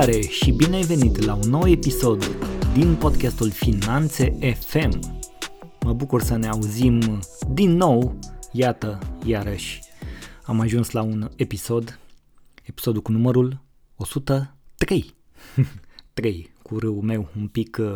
Salutare 0.00 0.28
și 0.28 0.50
bine 0.50 0.76
ai 0.76 0.82
venit 0.82 1.24
la 1.24 1.34
un 1.34 1.48
nou 1.48 1.68
episod 1.68 2.24
din 2.74 2.94
podcastul 2.94 3.50
Finanțe 3.50 4.54
FM. 4.54 5.20
Mă 5.84 5.92
bucur 5.92 6.22
să 6.22 6.36
ne 6.36 6.48
auzim 6.48 7.20
din 7.52 7.70
nou, 7.70 8.18
iată, 8.52 8.98
iarăși 9.24 9.80
am 10.42 10.60
ajuns 10.60 10.90
la 10.90 11.02
un 11.02 11.30
episod, 11.36 11.98
episodul 12.62 13.02
cu 13.02 13.12
numărul 13.12 13.62
103. 13.96 15.14
3, 16.12 16.50
cu 16.62 16.78
râul 16.78 17.02
meu 17.02 17.28
un 17.36 17.46
pic 17.46 17.76
uh, 17.80 17.86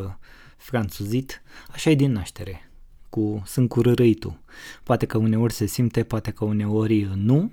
franțuzit, 0.56 1.42
așa 1.72 1.90
e 1.90 1.94
din 1.94 2.12
naștere, 2.12 2.70
cu, 3.10 3.42
sunt 3.46 3.68
cu 3.68 3.80
rârâitul. 3.80 4.40
Poate 4.82 5.06
că 5.06 5.18
uneori 5.18 5.52
se 5.52 5.66
simte, 5.66 6.02
poate 6.02 6.30
că 6.30 6.44
uneori 6.44 7.10
nu, 7.16 7.52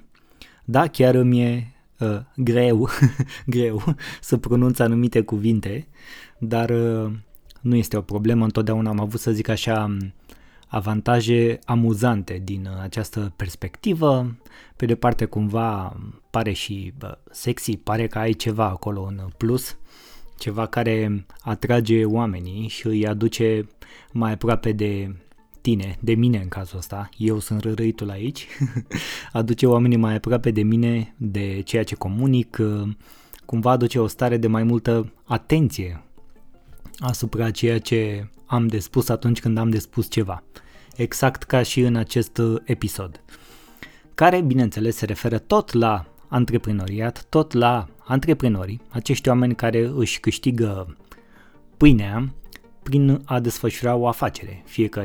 da, 0.64 0.88
chiar 0.88 1.16
îmi 1.16 1.42
e 1.42 1.68
uh, 2.02 2.20
greu, 2.36 2.90
greu 3.46 3.84
să 4.22 4.38
pronunț 4.38 4.80
anumite 4.80 5.22
cuvinte, 5.22 5.88
dar 6.38 6.70
uh, 6.70 7.12
nu 7.62 7.76
este 7.76 7.98
o 7.98 8.02
problemă, 8.02 8.44
întotdeauna 8.44 8.90
am 8.90 9.00
avut 9.00 9.20
să 9.20 9.32
zic 9.32 9.48
așa 9.48 9.98
avantaje 10.68 11.60
amuzante 11.66 12.42
din 12.44 12.66
uh, 12.72 12.82
această 12.82 13.34
perspectivă. 13.36 14.36
Pe 14.76 14.86
de 14.86 14.96
parte 14.96 15.26
cumva 15.26 15.98
pare 16.30 16.52
și 16.52 16.94
bă, 16.98 17.18
sexy, 17.32 17.78
pare 17.78 18.08
că 18.08 18.18
ai 18.20 18.34
ceva 18.34 18.66
acolo 18.66 19.04
în 19.04 19.20
plus, 19.38 19.78
ceva 20.38 20.66
care 20.66 21.26
atrage 21.42 22.06
oamenii 22.06 22.68
și 22.68 22.88
îi 22.88 23.08
aduce 23.08 23.68
mai 24.12 24.32
aproape 24.32 24.72
de 24.72 25.16
tine, 25.62 25.98
de 26.00 26.14
mine 26.14 26.38
în 26.38 26.48
cazul 26.48 26.78
ăsta, 26.78 27.10
eu 27.18 27.40
sunt 27.40 27.62
rărăitul 27.62 28.10
aici, 28.10 28.48
aduce 29.32 29.66
oamenii 29.66 29.98
mai 29.98 30.16
aproape 30.16 30.52
de 30.52 30.62
mine, 30.62 31.16
de 31.18 31.62
ceea 31.62 31.84
ce 31.84 31.96
comunic, 31.96 32.58
uh, 32.60 32.90
cumva 33.46 33.72
aduce 33.72 34.00
o 34.00 34.08
stare 34.08 34.38
de 34.38 34.48
mai 34.48 34.64
multă 34.64 35.14
atenție 35.24 36.04
asupra 37.00 37.52
ceea 37.52 37.80
ce 37.80 38.28
am 38.46 38.68
de 38.68 38.80
spus 38.80 39.10
atunci 39.10 39.40
când 39.40 39.58
am 39.58 39.70
de 39.70 39.80
spus 39.80 40.10
ceva. 40.10 40.44
Exact 40.96 41.44
ca 41.44 41.62
și 41.62 41.80
în 41.80 41.96
acest 41.96 42.38
uh, 42.38 42.62
episod. 42.64 43.22
Care, 44.16 44.42
bineînțeles, 44.42 44.96
se 44.96 45.06
referă 45.06 45.38
tot 45.38 45.74
la 45.74 46.06
antreprenoriat, 46.28 47.26
tot 47.30 47.54
la 47.54 47.88
antreprenorii, 48.04 48.82
acești 48.90 49.30
oameni 49.30 49.56
care 49.56 49.92
își 49.96 50.20
câștigă 50.20 50.98
pâinea 51.78 52.34
prin 52.84 53.22
a 53.26 53.40
desfășura 53.40 53.96
o 53.96 54.08
afacere, 54.08 54.64
fie 54.66 54.88
că 54.88 55.04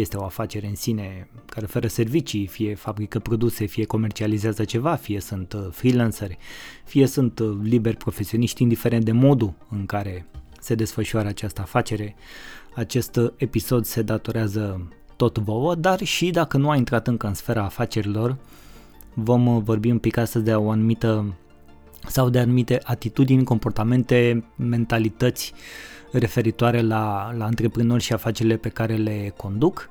este 0.00 0.16
o 0.16 0.24
afacere 0.24 0.66
în 0.66 0.74
sine 0.74 1.28
care 1.46 1.64
oferă 1.64 1.86
servicii, 1.86 2.46
fie 2.46 2.74
fabrică 2.74 3.18
produse, 3.18 3.64
fie 3.64 3.84
comercializează 3.84 4.64
ceva, 4.64 4.94
fie 4.94 5.20
sunt 5.20 5.52
uh, 5.52 5.66
freelanceri, 5.70 6.38
fie 6.84 7.06
sunt 7.06 7.38
uh, 7.38 7.56
liberi 7.62 7.96
profesioniști, 7.96 8.62
indiferent 8.62 9.04
de 9.04 9.12
modul 9.12 9.54
în 9.70 9.86
care 9.86 10.26
se 10.60 10.74
desfășoară 10.74 11.28
această 11.28 11.60
afacere. 11.60 12.14
Acest 12.74 13.16
uh, 13.16 13.30
episod 13.36 13.84
se 13.84 14.02
datorează 14.02 14.88
tot 15.16 15.38
vouă, 15.38 15.74
dar 15.74 16.02
și 16.02 16.30
dacă 16.30 16.56
nu 16.56 16.70
a 16.70 16.76
intrat 16.76 17.06
încă 17.06 17.26
în 17.26 17.34
sfera 17.34 17.64
afacerilor, 17.64 18.36
vom 19.14 19.62
vorbi 19.62 19.90
un 19.90 19.98
pic 19.98 20.16
astăzi 20.16 20.44
de 20.44 20.54
o 20.54 20.70
anumită 20.70 21.34
sau 22.06 22.28
de 22.28 22.38
anumite 22.38 22.80
atitudini, 22.82 23.44
comportamente, 23.44 24.44
mentalități 24.56 25.52
uh, 25.54 25.95
referitoare 26.12 26.80
la, 26.80 27.34
la 27.36 27.44
antreprenori 27.44 28.02
și 28.02 28.12
afacerile 28.12 28.56
pe 28.56 28.68
care 28.68 28.94
le 28.94 29.32
conduc, 29.36 29.88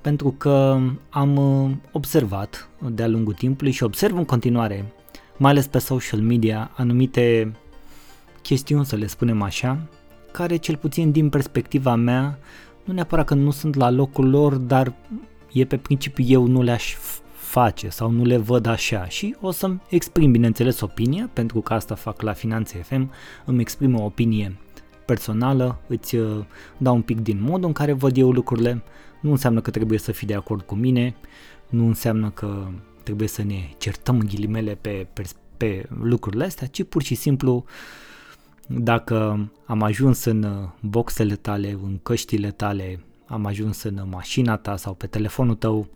pentru 0.00 0.30
că 0.38 0.78
am 1.10 1.36
uh, 1.36 1.70
observat 1.92 2.68
de-a 2.88 3.08
lungul 3.08 3.32
timpului 3.32 3.72
și 3.72 3.82
observ 3.82 4.16
în 4.16 4.24
continuare, 4.24 4.92
mai 5.36 5.50
ales 5.50 5.66
pe 5.66 5.78
social 5.78 6.20
media, 6.20 6.70
anumite 6.76 7.52
chestiuni, 8.42 8.86
să 8.86 8.96
le 8.96 9.06
spunem 9.06 9.42
așa, 9.42 9.78
care 10.32 10.56
cel 10.56 10.76
puțin 10.76 11.10
din 11.10 11.28
perspectiva 11.28 11.94
mea, 11.94 12.38
nu 12.84 12.92
neapărat 12.92 13.26
că 13.26 13.34
nu 13.34 13.50
sunt 13.50 13.74
la 13.74 13.90
locul 13.90 14.30
lor, 14.30 14.54
dar 14.54 14.92
e 15.52 15.64
pe 15.64 15.76
principiu 15.76 16.24
eu 16.28 16.46
nu 16.46 16.62
le-aș 16.62 16.96
face 17.32 17.88
sau 17.88 18.10
nu 18.10 18.24
le 18.24 18.36
văd 18.36 18.66
așa. 18.66 19.08
Și 19.08 19.36
o 19.40 19.50
să-mi 19.50 19.80
exprim 19.88 20.30
bineînțeles 20.30 20.80
opinia, 20.80 21.30
pentru 21.32 21.60
că 21.60 21.72
asta 21.72 21.94
fac 21.94 22.22
la 22.22 22.32
Finanțe 22.32 22.78
FM, 22.78 23.12
îmi 23.44 23.60
exprim 23.60 23.98
o 23.98 24.04
opinie 24.04 24.56
personală, 25.06 25.78
îți 25.86 26.16
uh, 26.16 26.44
dau 26.76 26.94
un 26.94 27.02
pic 27.02 27.20
din 27.20 27.38
modul 27.40 27.66
în 27.66 27.72
care 27.72 27.92
văd 27.92 28.16
eu 28.16 28.30
lucrurile. 28.30 28.82
Nu 29.20 29.30
înseamnă 29.30 29.60
că 29.60 29.70
trebuie 29.70 29.98
să 29.98 30.12
fii 30.12 30.26
de 30.26 30.34
acord 30.34 30.62
cu 30.62 30.74
mine, 30.74 31.14
nu 31.68 31.86
înseamnă 31.86 32.30
că 32.30 32.66
trebuie 33.02 33.28
să 33.28 33.42
ne 33.42 33.70
certăm 33.78 34.18
ghilimele 34.18 34.74
pe, 34.80 35.06
pe, 35.12 35.22
pe 35.56 35.88
lucrurile 36.02 36.44
astea, 36.44 36.66
ci 36.66 36.84
pur 36.84 37.02
și 37.02 37.14
simplu 37.14 37.64
dacă 38.66 39.48
am 39.66 39.82
ajuns 39.82 40.24
în 40.24 40.42
uh, 40.42 40.68
boxele 40.80 41.36
tale, 41.36 41.78
în 41.82 41.98
căștile 42.02 42.50
tale, 42.50 43.00
am 43.26 43.46
ajuns 43.46 43.82
în 43.82 44.06
mașina 44.10 44.56
ta 44.56 44.76
sau 44.76 44.94
pe 44.94 45.06
telefonul 45.06 45.54
tău, 45.54 45.88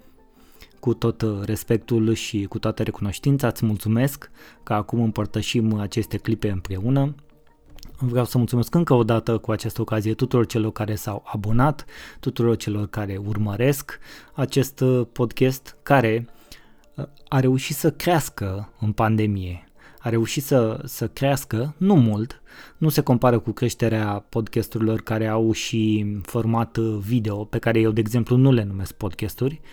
cu 0.81 0.95
tot 0.95 1.23
uh, 1.23 1.41
respectul 1.45 2.13
și 2.13 2.47
cu 2.49 2.59
toată 2.59 2.83
recunoștința, 2.83 3.47
îți 3.47 3.65
mulțumesc 3.65 4.31
că 4.63 4.73
acum 4.73 5.03
împărtășim 5.03 5.79
aceste 5.79 6.17
clipe 6.17 6.51
împreună 6.51 7.15
Vreau 8.01 8.25
să 8.25 8.39
mulțumesc 8.39 8.75
încă 8.75 8.95
o 8.95 9.05
dată 9.05 9.39
cu 9.39 9.51
această 9.51 9.81
ocazie 9.81 10.15
tuturor 10.15 10.47
celor 10.47 10.73
care 10.73 10.95
s-au 10.95 11.23
abonat, 11.27 11.85
tuturor 12.21 12.57
celor 12.57 12.87
care 12.87 13.21
urmăresc 13.27 13.99
acest 14.35 14.81
uh, 14.81 15.07
podcast 15.13 15.77
care 15.83 16.29
uh, 16.95 17.05
a 17.29 17.41
reușit 17.41 17.77
să 17.77 17.91
crească 17.91 18.73
în 18.81 18.93
pandemie. 18.93 19.69
A 19.99 20.09
reușit 20.09 20.45
să, 20.45 20.83
să 20.85 21.09
crească, 21.09 21.75
nu 21.77 21.95
mult, 21.95 22.43
nu 22.77 22.89
se 22.89 23.01
compară 23.01 23.39
cu 23.39 23.51
creșterea 23.51 24.25
podcasturilor 24.29 25.01
care 25.01 25.27
au 25.27 25.53
și 25.53 26.17
format 26.23 26.77
uh, 26.77 26.99
video, 27.01 27.45
pe 27.45 27.59
care 27.59 27.81
eu, 27.81 27.91
de 27.91 28.01
exemplu, 28.01 28.37
nu 28.37 28.53
le 28.53 28.63
numesc 28.63 28.93
podcasturi, 28.93 29.61
uh, 29.63 29.69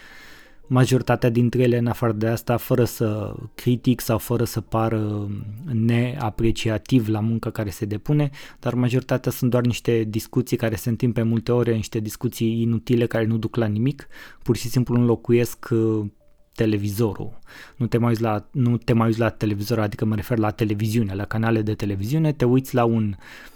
majoritatea 0.68 1.30
dintre 1.30 1.62
ele, 1.62 1.78
în 1.78 1.88
afară 1.88 2.12
de 2.12 2.28
asta, 2.28 2.58
fără 2.58 2.84
să 2.84 3.36
critic 3.56 4.02
sau 4.02 4.18
fără 4.18 4.44
să 4.44 4.62
pară 4.62 5.30
neapreciativ 5.72 7.08
la 7.08 7.20
munca 7.20 7.50
care 7.50 7.70
se 7.70 7.86
depune, 7.86 8.30
dar 8.60 8.74
majoritatea 8.74 9.32
sunt 9.32 9.52
doar 9.52 9.66
niște 9.66 10.04
discuții 10.04 10.58
care 10.58 10.76
se 10.76 10.90
întind 10.90 11.14
pe 11.14 11.22
multe 11.22 11.52
ore, 11.52 11.76
niște 11.76 12.00
discuții 12.00 12.62
inutile 12.62 13.06
care 13.06 13.26
nu 13.26 13.38
duc 13.38 13.56
la 13.56 13.66
nimic, 13.66 14.08
pur 14.44 14.56
și 14.56 14.68
simplu 14.68 14.96
înlocuiesc 14.96 15.68
uh, 15.72 16.06
televizorul. 16.54 17.40
Nu 17.78 17.88
te 17.88 17.98
mai 17.98 18.10
uiți 18.10 18.22
la, 18.22 18.48
nu 18.52 18.78
te 18.78 18.94
mai 18.94 19.08
uiți 19.08 19.20
la 19.20 19.30
televizor, 19.30 19.80
adică 19.80 20.06
mă 20.06 20.16
refer 20.16 20.38
la 20.38 20.52
televiziune, 20.52 21.14
la 21.14 21.26
canale 21.26 21.62
de 21.62 21.74
televiziune, 21.74 22.32
te 22.32 22.46
uiți 22.46 22.76
la 22.76 22.84
un 22.84 23.08
uh, 23.08 23.55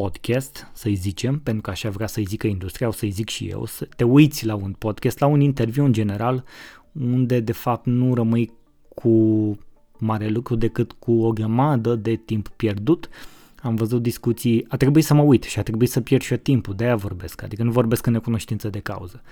podcast, 0.00 0.66
să-i 0.72 0.94
zicem, 0.94 1.38
pentru 1.38 1.62
că 1.62 1.70
așa 1.70 1.90
vrea 1.90 2.06
să-i 2.06 2.24
zică 2.24 2.46
industria, 2.46 2.88
o 2.88 2.90
să-i 2.90 3.10
zic 3.10 3.28
și 3.28 3.46
eu, 3.46 3.66
să 3.66 3.88
te 3.96 4.04
uiți 4.04 4.46
la 4.46 4.54
un 4.54 4.72
podcast, 4.78 5.18
la 5.18 5.26
un 5.26 5.40
interviu 5.40 5.84
în 5.84 5.92
general, 5.92 6.44
unde 6.92 7.40
de 7.40 7.52
fapt 7.52 7.86
nu 7.86 8.14
rămâi 8.14 8.52
cu 8.94 9.10
mare 9.98 10.28
lucru 10.28 10.54
decât 10.54 10.92
cu 10.92 11.12
o 11.12 11.32
grămadă 11.32 11.94
de 11.94 12.14
timp 12.14 12.48
pierdut. 12.48 13.08
Am 13.62 13.74
văzut 13.74 14.02
discuții, 14.02 14.64
a 14.68 14.76
trebuit 14.76 15.04
să 15.04 15.14
mă 15.14 15.22
uit 15.22 15.42
și 15.42 15.58
a 15.58 15.62
trebuit 15.62 15.90
să 15.90 16.00
pierd 16.00 16.22
și 16.22 16.32
eu 16.32 16.38
timpul, 16.38 16.74
de 16.74 16.84
aia 16.84 16.96
vorbesc, 16.96 17.42
adică 17.42 17.62
nu 17.62 17.70
vorbesc 17.70 18.06
în 18.06 18.12
necunoștință 18.12 18.68
de 18.68 18.78
cauză. 18.78 19.22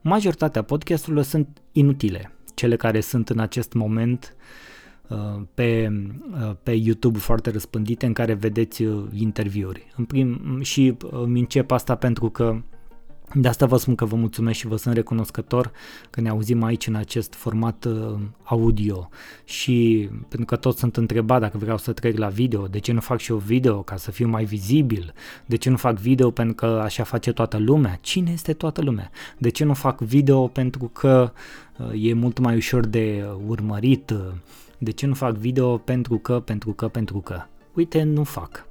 Majoritatea 0.00 0.62
podcasturilor 0.62 1.24
sunt 1.24 1.62
inutile, 1.72 2.32
cele 2.54 2.76
care 2.76 3.00
sunt 3.00 3.28
în 3.28 3.38
acest 3.38 3.72
moment 3.72 4.34
uh, 4.36 4.42
Uh, 4.42 4.77
pe, 5.54 5.92
uh, 6.32 6.54
pe 6.62 6.70
YouTube 6.70 7.18
foarte 7.18 7.50
răspândite 7.50 8.06
în 8.06 8.12
care 8.12 8.34
vedeți 8.34 8.82
uh, 8.82 9.04
interviuri. 9.12 9.92
În 9.96 10.04
prim, 10.04 10.60
și 10.62 10.96
îmi 11.10 11.40
încep 11.40 11.70
asta 11.70 11.94
pentru 11.94 12.30
că 12.30 12.56
de 13.34 13.48
asta 13.48 13.66
vă 13.66 13.76
spun 13.76 13.94
că 13.94 14.04
vă 14.04 14.16
mulțumesc 14.16 14.58
și 14.58 14.66
vă 14.66 14.76
sunt 14.76 14.94
recunoscător 14.94 15.72
că 16.10 16.20
ne 16.20 16.28
auzim 16.28 16.62
aici 16.62 16.86
în 16.86 16.94
acest 16.94 17.34
format 17.34 17.86
audio. 18.42 19.08
Și 19.44 20.08
pentru 20.28 20.46
că 20.46 20.56
toți 20.56 20.78
sunt 20.78 20.96
întrebat 20.96 21.40
dacă 21.40 21.58
vreau 21.58 21.78
să 21.78 21.92
trec 21.92 22.18
la 22.18 22.28
video, 22.28 22.66
de 22.66 22.78
ce 22.78 22.92
nu 22.92 23.00
fac 23.00 23.18
și 23.18 23.30
eu 23.30 23.36
video 23.36 23.82
ca 23.82 23.96
să 23.96 24.10
fiu 24.10 24.28
mai 24.28 24.44
vizibil, 24.44 25.12
de 25.46 25.56
ce 25.56 25.70
nu 25.70 25.76
fac 25.76 25.98
video 25.98 26.30
pentru 26.30 26.54
că 26.54 26.66
așa 26.66 27.02
face 27.02 27.32
toată 27.32 27.58
lumea, 27.58 27.98
cine 28.00 28.30
este 28.30 28.52
toată 28.52 28.82
lumea, 28.82 29.10
de 29.38 29.48
ce 29.48 29.64
nu 29.64 29.74
fac 29.74 30.00
video 30.00 30.46
pentru 30.46 30.90
că 30.92 31.32
e 31.94 32.12
mult 32.12 32.38
mai 32.38 32.56
ușor 32.56 32.86
de 32.86 33.24
urmărit, 33.46 34.14
de 34.78 34.90
ce 34.90 35.06
nu 35.06 35.14
fac 35.14 35.34
video? 35.34 35.78
Pentru 35.78 36.18
că, 36.18 36.40
pentru 36.40 36.72
că, 36.72 36.88
pentru 36.88 37.20
că. 37.20 37.42
Uite, 37.74 38.02
nu 38.02 38.24
fac. 38.24 38.66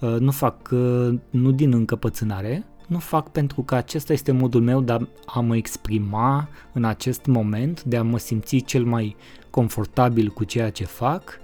Uh, 0.00 0.16
nu 0.18 0.30
fac, 0.30 0.68
uh, 0.72 1.18
nu 1.30 1.50
din 1.50 1.72
încăpățânare, 1.72 2.64
nu 2.86 2.98
fac 2.98 3.28
pentru 3.28 3.62
că 3.62 3.74
acesta 3.74 4.12
este 4.12 4.32
modul 4.32 4.60
meu 4.60 4.80
de 4.80 5.08
a 5.26 5.40
mă 5.40 5.56
exprima 5.56 6.48
în 6.72 6.84
acest 6.84 7.26
moment, 7.26 7.82
de 7.82 7.96
a 7.96 8.02
mă 8.02 8.18
simți 8.18 8.56
cel 8.56 8.84
mai 8.84 9.16
confortabil 9.50 10.28
cu 10.28 10.44
ceea 10.44 10.70
ce 10.70 10.84
fac. 10.84 11.38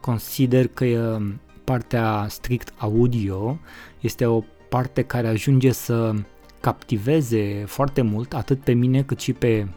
Consider 0.00 0.66
că 0.66 0.84
uh, 0.84 1.34
partea 1.64 2.26
strict 2.28 2.72
audio 2.78 3.58
este 4.00 4.26
o 4.26 4.42
parte 4.68 5.02
care 5.02 5.28
ajunge 5.28 5.72
să 5.72 6.14
captiveze 6.60 7.64
foarte 7.66 8.02
mult 8.02 8.34
atât 8.34 8.60
pe 8.60 8.72
mine 8.72 9.02
cât 9.02 9.20
și 9.20 9.32
pe 9.32 9.68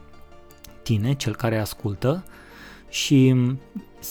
tine, 0.83 1.13
cel 1.13 1.35
care 1.35 1.59
ascultă, 1.59 2.23
și 2.91 3.35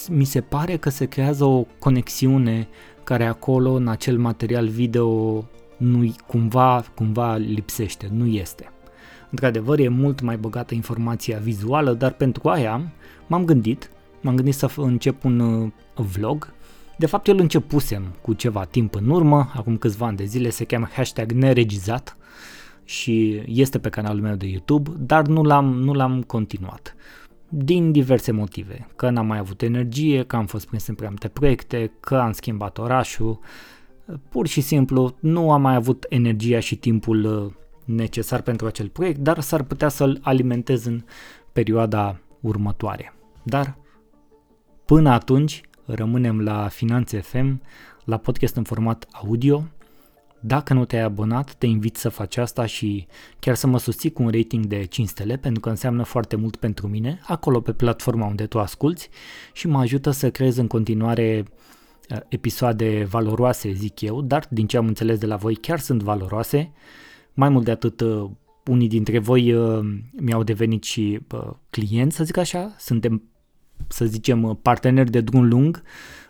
mi 0.08 0.24
se 0.24 0.40
pare 0.40 0.76
că 0.76 0.90
se 0.90 1.04
creează 1.04 1.44
o 1.44 1.64
conexiune 1.78 2.68
care 3.04 3.24
acolo, 3.24 3.70
în 3.72 3.88
acel 3.88 4.18
material 4.18 4.68
video, 4.68 5.44
nu 5.76 6.14
cumva, 6.26 6.84
cumva 6.94 7.36
lipsește, 7.36 8.08
nu 8.12 8.26
este. 8.26 8.72
Într-adevăr, 9.30 9.78
e 9.78 9.88
mult 9.88 10.20
mai 10.20 10.36
bogată 10.36 10.74
informația 10.74 11.38
vizuală, 11.38 11.92
dar 11.92 12.12
pentru 12.12 12.48
aia 12.48 12.92
m-am 13.26 13.44
gândit, 13.44 13.90
m-am 14.20 14.34
gândit 14.34 14.54
să 14.54 14.70
încep 14.76 15.24
un 15.24 15.38
uh, 15.38 15.70
vlog. 15.94 16.52
De 16.98 17.06
fapt, 17.06 17.26
eu 17.26 17.34
îl 17.34 17.40
începusem 17.40 18.14
cu 18.20 18.32
ceva 18.32 18.64
timp 18.64 18.94
în 18.94 19.08
urmă, 19.08 19.50
acum 19.54 19.76
câțiva 19.76 20.06
ani 20.06 20.16
de 20.16 20.24
zile, 20.24 20.50
se 20.50 20.64
cheamă 20.64 20.88
hashtag 20.92 21.32
neregizat 21.32 22.16
și 22.84 23.42
este 23.46 23.78
pe 23.78 23.88
canalul 23.88 24.22
meu 24.22 24.34
de 24.34 24.46
YouTube, 24.46 24.90
dar 24.98 25.26
nu 25.26 25.42
l-am, 25.42 25.72
nu 25.72 25.92
l-am 25.92 26.22
continuat 26.22 26.94
din 27.50 27.92
diverse 27.92 28.32
motive, 28.32 28.86
că 28.96 29.10
n-am 29.10 29.26
mai 29.26 29.38
avut 29.38 29.62
energie, 29.62 30.24
că 30.24 30.36
am 30.36 30.46
fost 30.46 30.66
prins 30.66 30.86
în 30.86 30.94
prea 30.94 31.08
multe 31.08 31.28
proiecte, 31.28 31.92
că 32.00 32.16
am 32.16 32.32
schimbat 32.32 32.78
orașul, 32.78 33.38
pur 34.28 34.46
și 34.46 34.60
simplu 34.60 35.16
nu 35.20 35.52
am 35.52 35.62
mai 35.62 35.74
avut 35.74 36.06
energia 36.08 36.58
și 36.58 36.76
timpul 36.76 37.24
uh, 37.24 37.52
necesar 37.84 38.42
pentru 38.42 38.66
acel 38.66 38.88
proiect, 38.88 39.18
dar 39.18 39.40
s-ar 39.40 39.62
putea 39.62 39.88
să-l 39.88 40.18
alimentez 40.22 40.84
în 40.84 41.04
perioada 41.52 42.20
următoare. 42.40 43.14
Dar 43.42 43.78
până 44.84 45.10
atunci 45.10 45.60
rămânem 45.86 46.40
la 46.40 46.68
Finanțe 46.68 47.20
FM, 47.20 47.62
la 48.04 48.16
podcast 48.16 48.56
în 48.56 48.62
format 48.62 49.08
audio, 49.12 49.64
dacă 50.40 50.74
nu 50.74 50.84
te-ai 50.84 51.02
abonat, 51.02 51.54
te 51.54 51.66
invit 51.66 51.96
să 51.96 52.08
faci 52.08 52.36
asta 52.36 52.66
și 52.66 53.06
chiar 53.38 53.54
să 53.54 53.66
mă 53.66 53.78
susții 53.78 54.12
cu 54.12 54.22
un 54.22 54.30
rating 54.30 54.66
de 54.66 54.84
5 54.84 55.08
stele, 55.08 55.36
pentru 55.36 55.60
că 55.60 55.68
înseamnă 55.68 56.02
foarte 56.02 56.36
mult 56.36 56.56
pentru 56.56 56.88
mine, 56.88 57.20
acolo 57.26 57.60
pe 57.60 57.72
platforma 57.72 58.26
unde 58.26 58.46
tu 58.46 58.58
asculti 58.58 59.08
și 59.52 59.66
mă 59.66 59.78
ajută 59.78 60.10
să 60.10 60.30
creez 60.30 60.56
în 60.56 60.66
continuare 60.66 61.44
uh, 62.10 62.18
episoade 62.28 63.06
valoroase, 63.10 63.72
zic 63.72 64.00
eu, 64.00 64.22
dar 64.22 64.46
din 64.50 64.66
ce 64.66 64.76
am 64.76 64.86
înțeles 64.86 65.18
de 65.18 65.26
la 65.26 65.36
voi 65.36 65.54
chiar 65.54 65.78
sunt 65.78 66.02
valoroase. 66.02 66.72
Mai 67.34 67.48
mult 67.48 67.64
de 67.64 67.70
atât, 67.70 68.00
uh, 68.00 68.30
unii 68.66 68.88
dintre 68.88 69.18
voi 69.18 69.52
uh, 69.52 69.80
mi-au 70.12 70.42
devenit 70.42 70.82
și 70.82 71.20
clienți, 71.70 72.16
să 72.16 72.24
zic 72.24 72.36
așa, 72.36 72.74
suntem, 72.78 73.29
să 73.88 74.04
zicem, 74.04 74.58
parteneri 74.62 75.10
de 75.10 75.20
drum 75.20 75.48
lung, 75.48 75.82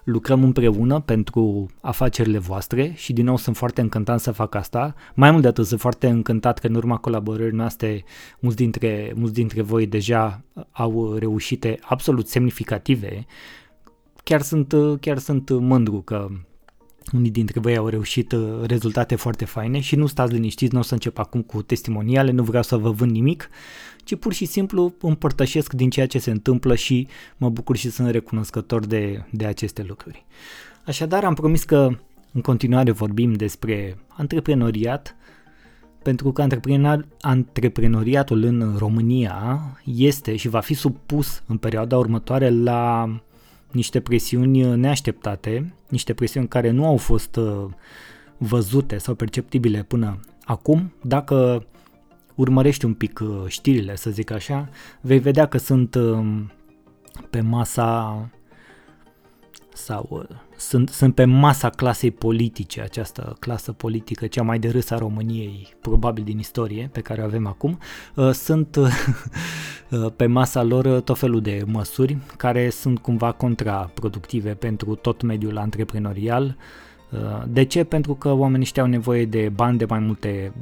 lucrăm 0.05 0.43
împreună 0.43 1.01
pentru 1.01 1.71
afacerile 1.81 2.39
voastre 2.39 2.93
și 2.97 3.13
din 3.13 3.25
nou 3.25 3.37
sunt 3.37 3.57
foarte 3.57 3.81
încântat 3.81 4.21
să 4.21 4.31
fac 4.31 4.55
asta. 4.55 4.95
Mai 5.15 5.31
mult 5.31 5.43
de 5.43 5.49
atât, 5.49 5.67
sunt 5.67 5.81
foarte 5.81 6.09
încântat 6.09 6.59
că 6.59 6.67
în 6.67 6.75
urma 6.75 6.97
colaborării 6.97 7.57
noastre 7.57 8.05
mulți 8.41 8.57
dintre, 8.57 9.13
mulți 9.15 9.35
dintre 9.35 9.63
voi 9.63 9.87
deja 9.87 10.45
au 10.71 11.15
reușite 11.19 11.79
absolut 11.83 12.29
semnificative. 12.29 13.27
Chiar 14.25 14.41
sunt, 14.41 14.75
chiar 15.01 15.19
sunt 15.19 15.51
mândru 15.51 16.01
că 16.01 16.29
unii 17.13 17.31
dintre 17.31 17.61
voi 17.61 17.77
au 17.77 17.89
reușit 17.89 18.33
uh, 18.33 18.61
rezultate 18.63 19.15
foarte 19.15 19.45
faine 19.45 19.81
și 19.81 19.97
nu 19.97 20.07
stați 20.07 20.33
liniștiți, 20.33 20.73
nu 20.73 20.79
o 20.79 20.83
să 20.83 20.95
încep 20.95 21.19
acum 21.19 21.43
cu 21.43 21.63
testimoniale, 21.63 22.31
nu 22.31 22.43
vreau 22.43 22.63
să 22.63 22.77
vă 22.77 22.91
vând 22.91 23.11
nimic, 23.11 23.49
ci 24.11 24.19
pur 24.19 24.33
și 24.33 24.45
simplu 24.45 24.95
împărtășesc 25.01 25.73
din 25.73 25.91
ceea 25.91 26.07
ce 26.07 26.19
se 26.19 26.31
întâmplă 26.31 26.75
și 26.75 27.09
mă 27.37 27.49
bucur 27.49 27.77
și 27.77 27.91
sunt 27.91 28.11
recunoscător 28.11 28.87
de, 28.87 29.25
de 29.31 29.47
aceste 29.47 29.85
lucruri. 29.89 30.25
Așadar, 30.87 31.25
am 31.25 31.35
promis 31.35 31.65
că 31.65 31.89
în 32.33 32.41
continuare 32.41 32.91
vorbim 32.91 33.33
despre 33.33 33.99
antreprenoriat, 34.09 35.17
pentru 36.03 36.33
că 36.33 36.47
antreprenoriatul 37.21 38.43
în 38.43 38.75
România 38.79 39.61
este 39.85 40.37
și 40.37 40.49
va 40.49 40.61
fi 40.61 40.75
supus 40.75 41.43
în 41.47 41.57
perioada 41.57 41.99
următoare 41.99 42.51
la 42.51 43.11
niște 43.71 44.01
presiuni 44.01 44.77
neașteptate, 44.77 45.75
niște 45.89 46.15
presiuni 46.15 46.49
care 46.49 46.71
nu 46.71 46.87
au 46.87 46.97
fost 46.97 47.37
uh, 47.37 47.65
văzute 48.37 48.99
sau 48.99 49.15
perceptibile 49.15 49.83
până 49.83 50.21
acum. 50.45 50.93
Dacă 51.03 51.65
urmărești 52.35 52.85
un 52.85 52.95
pic 52.95 53.21
uh, 53.23 53.45
știrile, 53.47 53.97
să 53.97 54.11
zic 54.11 54.31
așa, 54.31 54.69
vei 55.01 55.19
vedea 55.19 55.47
că 55.47 55.59
sunt 55.59 55.95
um, 55.95 56.51
pe 57.31 57.41
masa 57.41 58.29
sau 59.73 60.07
uh, 60.11 60.37
sunt, 60.57 60.89
sunt 60.89 61.15
pe 61.15 61.25
masa 61.25 61.71
clasei 61.71 62.11
politice, 62.11 62.81
această 62.81 63.37
clasă 63.39 63.73
politică 63.73 64.27
cea 64.27 64.43
mai 64.43 64.59
de 64.59 64.69
râs 64.69 64.91
a 64.91 64.99
României, 64.99 65.75
probabil 65.81 66.25
din 66.25 66.39
istorie, 66.39 66.89
pe 66.93 67.01
care 67.01 67.23
o 67.23 67.25
avem 67.25 67.47
acum, 67.47 67.79
uh, 68.15 68.31
sunt 68.31 68.77
pe 70.17 70.27
masa 70.27 70.63
lor 70.63 71.01
tot 71.01 71.19
felul 71.19 71.41
de 71.41 71.63
măsuri 71.67 72.19
care 72.37 72.71
sunt 72.71 72.99
cumva 72.99 73.33
contraproductive 73.33 74.55
pentru 74.55 74.95
tot 74.95 75.23
mediul 75.23 75.59
antreprenorial. 75.59 76.57
De 77.47 77.65
ce? 77.65 77.85
Pentru 77.85 78.15
că 78.15 78.33
oamenii 78.33 78.63
ăștia 78.63 78.83
au 78.83 78.89
nevoie 78.89 79.25
de 79.25 79.49
bani, 79.55 79.79
de 79.79 79.85
mai 79.89 79.99
multe 79.99 80.53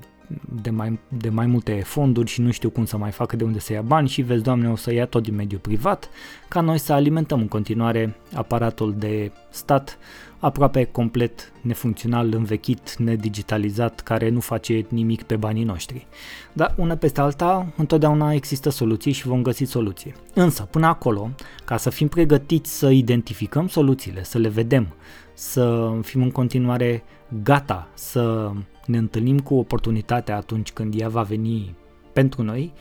de 0.62 0.70
mai, 0.70 0.98
de 1.08 1.28
mai 1.28 1.46
multe 1.46 1.80
fonduri 1.84 2.30
și 2.30 2.40
nu 2.40 2.50
știu 2.50 2.70
cum 2.70 2.84
să 2.84 2.96
mai 2.96 3.10
facă 3.10 3.36
de 3.36 3.44
unde 3.44 3.58
să 3.58 3.72
ia 3.72 3.82
bani 3.82 4.08
și 4.08 4.22
vezi, 4.22 4.42
Doamne, 4.42 4.70
o 4.70 4.76
să 4.76 4.92
ia 4.92 5.06
tot 5.06 5.22
din 5.22 5.34
mediul 5.34 5.60
privat, 5.60 6.10
ca 6.48 6.60
noi 6.60 6.78
să 6.78 6.92
alimentăm 6.92 7.40
în 7.40 7.48
continuare 7.48 8.16
aparatul 8.34 8.94
de 8.98 9.32
stat 9.50 9.98
aproape 10.38 10.84
complet 10.84 11.52
nefuncțional, 11.60 12.34
învechit, 12.34 12.96
nedigitalizat, 12.96 14.00
care 14.00 14.28
nu 14.28 14.40
face 14.40 14.86
nimic 14.88 15.22
pe 15.22 15.36
banii 15.36 15.64
noștri. 15.64 16.06
Dar 16.52 16.74
una 16.76 16.94
peste 16.94 17.20
alta, 17.20 17.72
întotdeauna 17.76 18.32
există 18.32 18.70
soluții 18.70 19.12
și 19.12 19.26
vom 19.26 19.42
găsi 19.42 19.64
soluții. 19.64 20.14
Însă, 20.34 20.62
până 20.62 20.86
acolo, 20.86 21.30
ca 21.64 21.76
să 21.76 21.90
fim 21.90 22.08
pregătiți 22.08 22.78
să 22.78 22.90
identificăm 22.90 23.68
soluțiile, 23.68 24.24
să 24.24 24.38
le 24.38 24.48
vedem, 24.48 24.94
să 25.34 25.92
fim 26.02 26.22
în 26.22 26.30
continuare 26.30 27.02
gata 27.42 27.88
să 27.94 28.50
ne 28.88 28.98
întâlnim 28.98 29.38
cu 29.38 29.54
oportunitatea 29.54 30.36
atunci 30.36 30.72
când 30.72 31.00
ea 31.00 31.08
va 31.08 31.22
veni 31.22 31.74
pentru 32.12 32.42
noi 32.42 32.72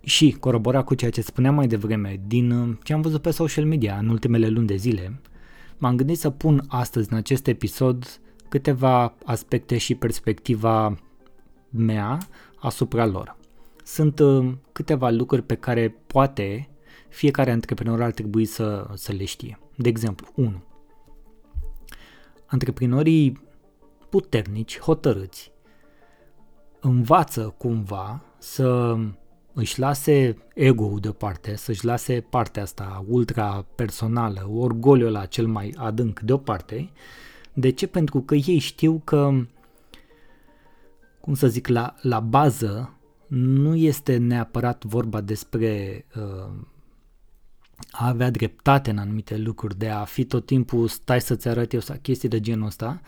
și 0.00 0.36
corobora 0.40 0.82
cu 0.82 0.94
ceea 0.94 1.10
ce 1.10 1.20
spuneam 1.20 1.54
mai 1.54 1.66
devreme 1.66 2.20
din 2.26 2.50
uh, 2.50 2.76
ce 2.82 2.92
am 2.92 3.00
văzut 3.00 3.22
pe 3.22 3.30
social 3.30 3.64
media 3.64 3.96
în 3.96 4.08
ultimele 4.08 4.48
luni 4.48 4.66
de 4.66 4.76
zile, 4.76 5.20
m-am 5.78 5.96
gândit 5.96 6.18
să 6.18 6.30
pun 6.30 6.64
astăzi 6.68 7.08
în 7.10 7.16
acest 7.16 7.46
episod 7.46 8.20
câteva 8.48 9.14
aspecte 9.24 9.78
și 9.78 9.94
perspectiva 9.94 10.98
mea 11.70 12.18
asupra 12.60 13.06
lor. 13.06 13.36
Sunt 13.84 14.18
uh, 14.18 14.52
câteva 14.72 15.10
lucruri 15.10 15.42
pe 15.42 15.54
care 15.54 15.96
poate 16.06 16.68
fiecare 17.08 17.50
antreprenor 17.50 18.02
ar 18.02 18.10
trebui 18.10 18.44
să, 18.44 18.90
să 18.94 19.12
le 19.12 19.24
știe. 19.24 19.58
De 19.76 19.88
exemplu, 19.88 20.26
1. 20.34 20.62
Antreprenorii 22.46 23.40
puternici, 24.12 24.78
hotărâți, 24.78 25.52
învață 26.80 27.54
cumva 27.58 28.22
să 28.38 28.96
își 29.52 29.78
lase 29.78 30.36
ego-ul 30.54 31.00
deoparte, 31.00 31.56
să-și 31.56 31.84
lase 31.84 32.20
partea 32.20 32.62
asta 32.62 33.04
ultra 33.08 33.66
personală, 33.74 34.50
orgoliul 34.54 35.10
la 35.10 35.26
cel 35.26 35.46
mai 35.46 35.74
adânc 35.76 36.20
deoparte. 36.20 36.90
De 37.52 37.70
ce? 37.70 37.86
Pentru 37.86 38.20
că 38.20 38.34
ei 38.34 38.58
știu 38.58 39.00
că, 39.04 39.30
cum 41.20 41.34
să 41.34 41.48
zic, 41.48 41.66
la, 41.66 41.94
la 42.00 42.20
bază 42.20 42.98
nu 43.26 43.76
este 43.76 44.16
neapărat 44.16 44.84
vorba 44.84 45.20
despre 45.20 46.04
uh, 46.16 46.52
a 47.90 48.08
avea 48.08 48.30
dreptate 48.30 48.90
în 48.90 48.98
anumite 48.98 49.36
lucruri, 49.36 49.78
de 49.78 49.88
a 49.88 50.04
fi 50.04 50.24
tot 50.24 50.46
timpul 50.46 50.88
stai 50.88 51.20
să-ți 51.20 51.48
arăt 51.48 51.72
eu 51.72 51.80
sau 51.80 51.96
chestii 52.02 52.28
de 52.28 52.40
genul 52.40 52.66
ăsta, 52.66 53.00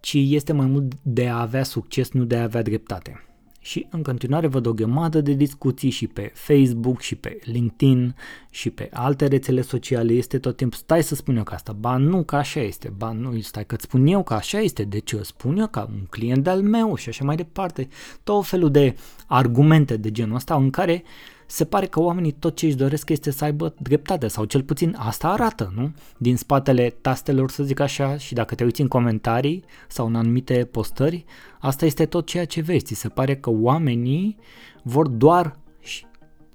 ci 0.00 0.14
este 0.14 0.52
mai 0.52 0.66
mult 0.66 0.92
de 1.02 1.28
a 1.28 1.40
avea 1.40 1.62
succes, 1.62 2.10
nu 2.10 2.24
de 2.24 2.36
a 2.36 2.42
avea 2.42 2.62
dreptate. 2.62 3.22
Și 3.60 3.86
în 3.90 4.02
continuare 4.02 4.46
văd 4.46 4.66
o 4.66 4.72
grămadă 4.72 5.20
de 5.20 5.32
discuții 5.32 5.90
și 5.90 6.06
pe 6.06 6.30
Facebook 6.34 7.00
și 7.00 7.14
pe 7.14 7.38
LinkedIn 7.44 8.14
și 8.50 8.70
pe 8.70 8.88
alte 8.92 9.26
rețele 9.26 9.60
sociale. 9.60 10.12
Este 10.12 10.38
tot 10.38 10.56
timpul, 10.56 10.78
stai 10.78 11.02
să 11.02 11.14
spun 11.14 11.36
eu 11.36 11.42
că 11.42 11.54
asta, 11.54 11.72
ba 11.72 11.96
nu 11.96 12.22
că 12.22 12.36
așa 12.36 12.60
este, 12.60 12.92
ba 12.96 13.12
nu, 13.12 13.40
stai 13.40 13.66
că 13.66 13.76
spun 13.78 14.06
eu 14.06 14.22
că 14.22 14.34
așa 14.34 14.58
este, 14.58 14.84
de 14.84 14.98
ce 14.98 15.22
spun 15.22 15.58
eu 15.58 15.66
ca 15.66 15.88
un 15.90 16.06
client 16.10 16.46
al 16.46 16.62
meu 16.62 16.94
și 16.94 17.08
așa 17.08 17.24
mai 17.24 17.36
departe. 17.36 17.88
Tot 18.24 18.46
felul 18.46 18.70
de 18.70 18.96
argumente 19.26 19.96
de 19.96 20.10
genul 20.10 20.34
ăsta 20.34 20.54
în 20.54 20.70
care 20.70 21.02
uh, 21.04 21.37
se 21.50 21.64
pare 21.64 21.86
că 21.86 22.00
oamenii 22.00 22.32
tot 22.32 22.56
ce 22.56 22.66
își 22.66 22.76
doresc 22.76 23.10
este 23.10 23.30
să 23.30 23.44
aibă 23.44 23.74
dreptate 23.78 24.28
sau 24.28 24.44
cel 24.44 24.62
puțin 24.62 24.96
asta 24.98 25.28
arată, 25.28 25.72
nu? 25.76 25.92
Din 26.18 26.36
spatele 26.36 26.94
tastelor, 27.00 27.50
să 27.50 27.62
zic 27.62 27.80
așa, 27.80 28.16
și 28.16 28.34
dacă 28.34 28.54
te 28.54 28.64
uiți 28.64 28.80
în 28.80 28.88
comentarii 28.88 29.64
sau 29.88 30.06
în 30.06 30.14
anumite 30.14 30.68
postări, 30.70 31.24
asta 31.60 31.84
este 31.84 32.06
tot 32.06 32.26
ceea 32.26 32.44
ce 32.44 32.60
vezi. 32.60 32.84
Ți 32.84 32.94
se 32.94 33.08
pare 33.08 33.36
că 33.36 33.50
oamenii 33.50 34.36
vor 34.82 35.08
doar 35.08 35.56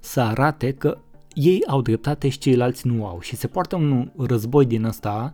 să 0.00 0.20
arate 0.20 0.72
că 0.72 0.98
ei 1.32 1.62
au 1.66 1.82
dreptate 1.82 2.28
și 2.28 2.38
ceilalți 2.38 2.86
nu 2.86 3.06
au. 3.06 3.20
Și 3.20 3.36
se 3.36 3.46
poartă 3.46 3.76
un 3.76 4.10
război 4.16 4.66
din 4.66 4.84
ăsta. 4.84 5.32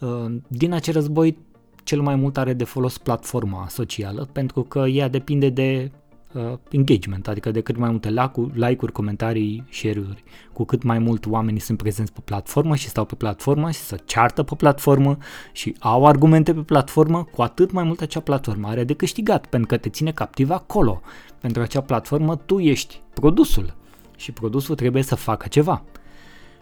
Uh, 0.00 0.36
din 0.48 0.72
acel 0.72 0.94
război 0.94 1.38
cel 1.84 2.00
mai 2.00 2.14
mult 2.14 2.36
are 2.36 2.52
de 2.52 2.64
folos 2.64 2.98
platforma 2.98 3.66
socială, 3.68 4.28
pentru 4.32 4.62
că 4.62 4.78
ea 4.78 5.08
depinde 5.08 5.48
de 5.48 5.90
uh, 6.36 6.58
engagement, 6.70 7.28
adică 7.28 7.50
de 7.50 7.60
cât 7.60 7.76
mai 7.76 7.90
multe 7.90 8.10
like-uri, 8.52 8.92
comentarii, 8.92 9.64
share-uri, 9.70 10.24
cu 10.52 10.64
cât 10.64 10.82
mai 10.82 10.98
mult 10.98 11.26
oamenii 11.26 11.60
sunt 11.60 11.78
prezenți 11.78 12.12
pe 12.12 12.20
platformă 12.24 12.76
și 12.76 12.88
stau 12.88 13.04
pe 13.04 13.14
platformă 13.14 13.70
și 13.70 13.78
să 13.78 13.98
ceartă 14.04 14.42
pe 14.42 14.54
platformă 14.56 15.18
și 15.52 15.76
au 15.78 16.06
argumente 16.06 16.54
pe 16.54 16.60
platformă, 16.60 17.24
cu 17.24 17.42
atât 17.42 17.70
mai 17.72 17.84
mult 17.84 18.00
acea 18.00 18.20
platformă 18.20 18.68
are 18.68 18.84
de 18.84 18.94
câștigat, 18.94 19.46
pentru 19.46 19.68
că 19.68 19.76
te 19.76 19.88
ține 19.88 20.12
captiv 20.12 20.50
acolo. 20.50 21.00
Pentru 21.40 21.62
acea 21.62 21.80
platformă 21.80 22.36
tu 22.36 22.58
ești 22.58 23.00
produsul 23.14 23.74
și 24.16 24.32
produsul 24.32 24.74
trebuie 24.74 25.02
să 25.02 25.14
facă 25.14 25.48
ceva. 25.48 25.82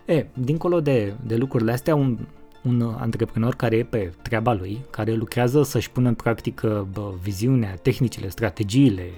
E, 0.05 0.27
dincolo 0.35 0.81
de, 0.81 1.15
de 1.27 1.37
lucrurile 1.37 1.73
astea, 1.73 1.95
un, 1.95 2.19
un 2.65 2.95
antreprenor 2.99 3.55
care 3.55 3.77
e 3.77 3.85
pe 3.85 4.13
treaba 4.23 4.53
lui, 4.53 4.85
care 4.91 5.13
lucrează 5.13 5.63
să-și 5.63 5.91
pună 5.91 6.09
în 6.09 6.15
practică 6.15 6.87
bă, 6.93 7.13
viziunea, 7.23 7.75
tehnicile, 7.83 8.29
strategiile, 8.29 9.11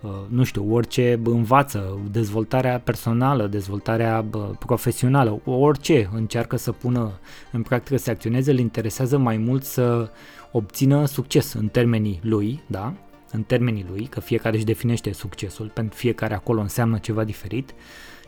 bă, 0.00 0.24
nu 0.28 0.44
știu, 0.44 0.74
orice 0.74 1.18
bă, 1.22 1.30
învață, 1.30 1.98
dezvoltarea 2.10 2.80
personală, 2.80 3.46
dezvoltarea 3.46 4.20
bă, 4.20 4.54
profesională, 4.58 5.40
orice 5.44 6.10
încearcă 6.14 6.56
să 6.56 6.72
pună 6.72 7.12
în 7.52 7.62
practică, 7.62 7.96
să 7.96 8.10
acționeze, 8.10 8.50
îl 8.50 8.58
interesează 8.58 9.18
mai 9.18 9.36
mult 9.36 9.64
să 9.64 10.10
obțină 10.50 11.04
succes 11.04 11.52
în 11.52 11.68
termenii 11.68 12.20
lui, 12.22 12.62
da? 12.66 12.94
în 13.32 13.42
termenii 13.42 13.86
lui, 13.90 14.06
că 14.06 14.20
fiecare 14.20 14.56
își 14.56 14.64
definește 14.64 15.12
succesul, 15.12 15.70
pentru 15.74 15.96
fiecare 15.96 16.34
acolo 16.34 16.60
înseamnă 16.60 16.98
ceva 16.98 17.24
diferit 17.24 17.74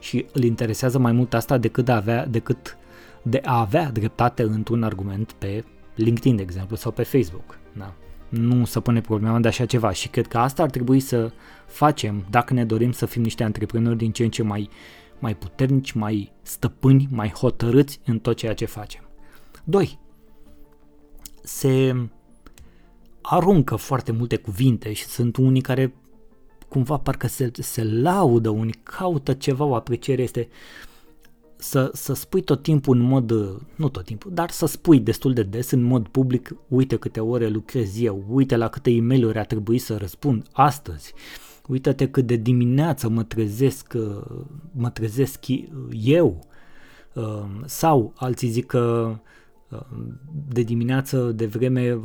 și 0.00 0.26
îl 0.33 0.42
interesează 0.42 0.99
mai 0.99 1.12
mult 1.12 1.35
asta 1.35 1.59
decât, 1.59 1.85
de 1.85 1.92
a 1.92 1.97
avea, 1.97 2.26
decât 2.26 2.76
de 3.26 3.40
a 3.44 3.60
avea 3.60 3.90
dreptate 3.90 4.42
într-un 4.42 4.82
argument 4.82 5.32
pe 5.32 5.64
LinkedIn, 5.94 6.36
de 6.36 6.42
exemplu, 6.42 6.76
sau 6.76 6.90
pe 6.90 7.02
Facebook. 7.02 7.58
Da. 7.72 7.94
Nu 8.28 8.64
să 8.64 8.80
pune 8.80 9.00
problema 9.00 9.38
de 9.38 9.48
așa 9.48 9.66
ceva 9.66 9.90
și 9.90 10.08
cred 10.08 10.26
că 10.26 10.38
asta 10.38 10.62
ar 10.62 10.70
trebui 10.70 11.00
să 11.00 11.32
facem 11.66 12.26
dacă 12.30 12.54
ne 12.54 12.64
dorim 12.64 12.92
să 12.92 13.06
fim 13.06 13.22
niște 13.22 13.44
antreprenori 13.44 13.96
din 13.96 14.12
ce 14.12 14.24
în 14.24 14.30
ce 14.30 14.42
mai, 14.42 14.68
mai 15.18 15.36
puternici, 15.36 15.92
mai 15.92 16.32
stăpâni, 16.42 17.08
mai 17.10 17.30
hotărâți 17.30 18.00
în 18.04 18.18
tot 18.18 18.36
ceea 18.36 18.54
ce 18.54 18.64
facem. 18.64 19.02
2. 19.64 19.98
Se 21.42 21.96
aruncă 23.20 23.76
foarte 23.76 24.12
multe 24.12 24.36
cuvinte 24.36 24.92
și 24.92 25.04
sunt 25.04 25.36
unii 25.36 25.60
care 25.60 25.94
cumva 26.68 26.96
parcă 26.96 27.26
se, 27.26 27.50
se 27.52 27.84
laudă, 27.84 28.48
unii 28.48 28.80
caută 28.82 29.32
ceva, 29.32 29.64
o 29.64 29.74
apreciere 29.74 30.22
este 30.22 30.48
să, 31.64 31.90
să 31.92 32.14
spui 32.14 32.42
tot 32.42 32.62
timpul 32.62 32.97
în 32.97 33.02
mod, 33.02 33.30
nu 33.75 33.88
tot 33.88 34.04
timpul, 34.04 34.30
dar 34.35 34.50
să 34.50 34.66
spui 34.66 35.00
destul 35.00 35.33
de 35.33 35.42
des 35.42 35.71
în 35.71 35.83
mod 35.83 36.09
public, 36.09 36.56
uite 36.68 36.97
câte 36.97 37.21
ore 37.21 37.49
lucrez 37.49 38.00
eu, 38.00 38.25
uite 38.28 38.56
la 38.56 38.68
câte 38.68 38.90
e 38.90 39.00
mail 39.00 39.38
ar 39.38 39.47
trebui 39.47 39.78
să 39.78 39.97
răspund 39.97 40.47
astăzi, 40.52 41.14
uite-te 41.68 42.09
cât 42.09 42.26
de 42.26 42.37
dimineață 42.37 43.09
mă 43.09 43.23
trezesc, 43.23 43.94
mă 44.73 44.90
trezesc 44.90 45.44
eu, 45.90 46.47
sau 47.64 48.12
alții 48.16 48.49
zic 48.49 48.66
că 48.66 49.16
de 50.49 50.62
dimineață, 50.62 51.33
de 51.33 51.47
vreme, 51.47 52.00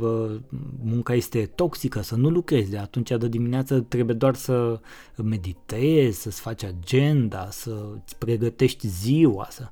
munca 0.82 1.14
este 1.14 1.46
toxică, 1.46 2.00
să 2.02 2.16
nu 2.16 2.28
lucrezi, 2.28 2.76
atunci 2.76 3.10
de 3.10 3.28
dimineață 3.28 3.80
trebuie 3.80 4.16
doar 4.16 4.34
să 4.34 4.80
meditezi, 5.22 6.20
să-ți 6.20 6.40
faci 6.40 6.64
agenda, 6.64 7.48
să-ți 7.50 8.18
pregătești 8.18 8.88
ziua, 8.88 9.46
să... 9.50 9.70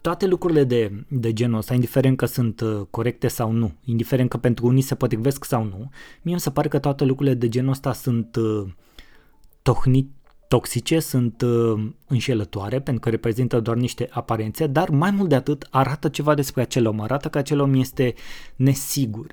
Toate 0.00 0.26
lucrurile 0.26 0.64
de, 0.64 1.04
de 1.08 1.32
genul 1.32 1.58
ăsta, 1.58 1.74
indiferent 1.74 2.16
că 2.16 2.26
sunt 2.26 2.60
uh, 2.60 2.80
corecte 2.90 3.28
sau 3.28 3.50
nu, 3.50 3.72
indiferent 3.84 4.28
că 4.28 4.36
pentru 4.36 4.66
unii 4.66 4.82
se 4.82 4.94
potrivesc 4.94 5.44
sau 5.44 5.64
nu, 5.64 5.90
mie 6.22 6.34
mi 6.34 6.40
se 6.40 6.50
pare 6.50 6.68
că 6.68 6.78
toate 6.78 7.04
lucrurile 7.04 7.34
de 7.34 7.48
genul 7.48 7.70
ăsta 7.70 7.92
sunt 7.92 8.36
uh, 8.36 8.68
tohnit, 9.62 10.10
toxice, 10.48 10.98
sunt 10.98 11.42
uh, 11.42 11.88
înșelătoare 12.06 12.80
pentru 12.80 13.02
că 13.02 13.08
reprezintă 13.10 13.60
doar 13.60 13.76
niște 13.76 14.08
aparențe, 14.10 14.66
dar 14.66 14.88
mai 14.88 15.10
mult 15.10 15.28
de 15.28 15.34
atât 15.34 15.66
arată 15.70 16.08
ceva 16.08 16.34
despre 16.34 16.60
acel 16.60 16.86
om, 16.86 17.00
arată 17.00 17.28
că 17.28 17.38
acel 17.38 17.60
om 17.60 17.74
este 17.74 18.14
nesigur 18.56 19.26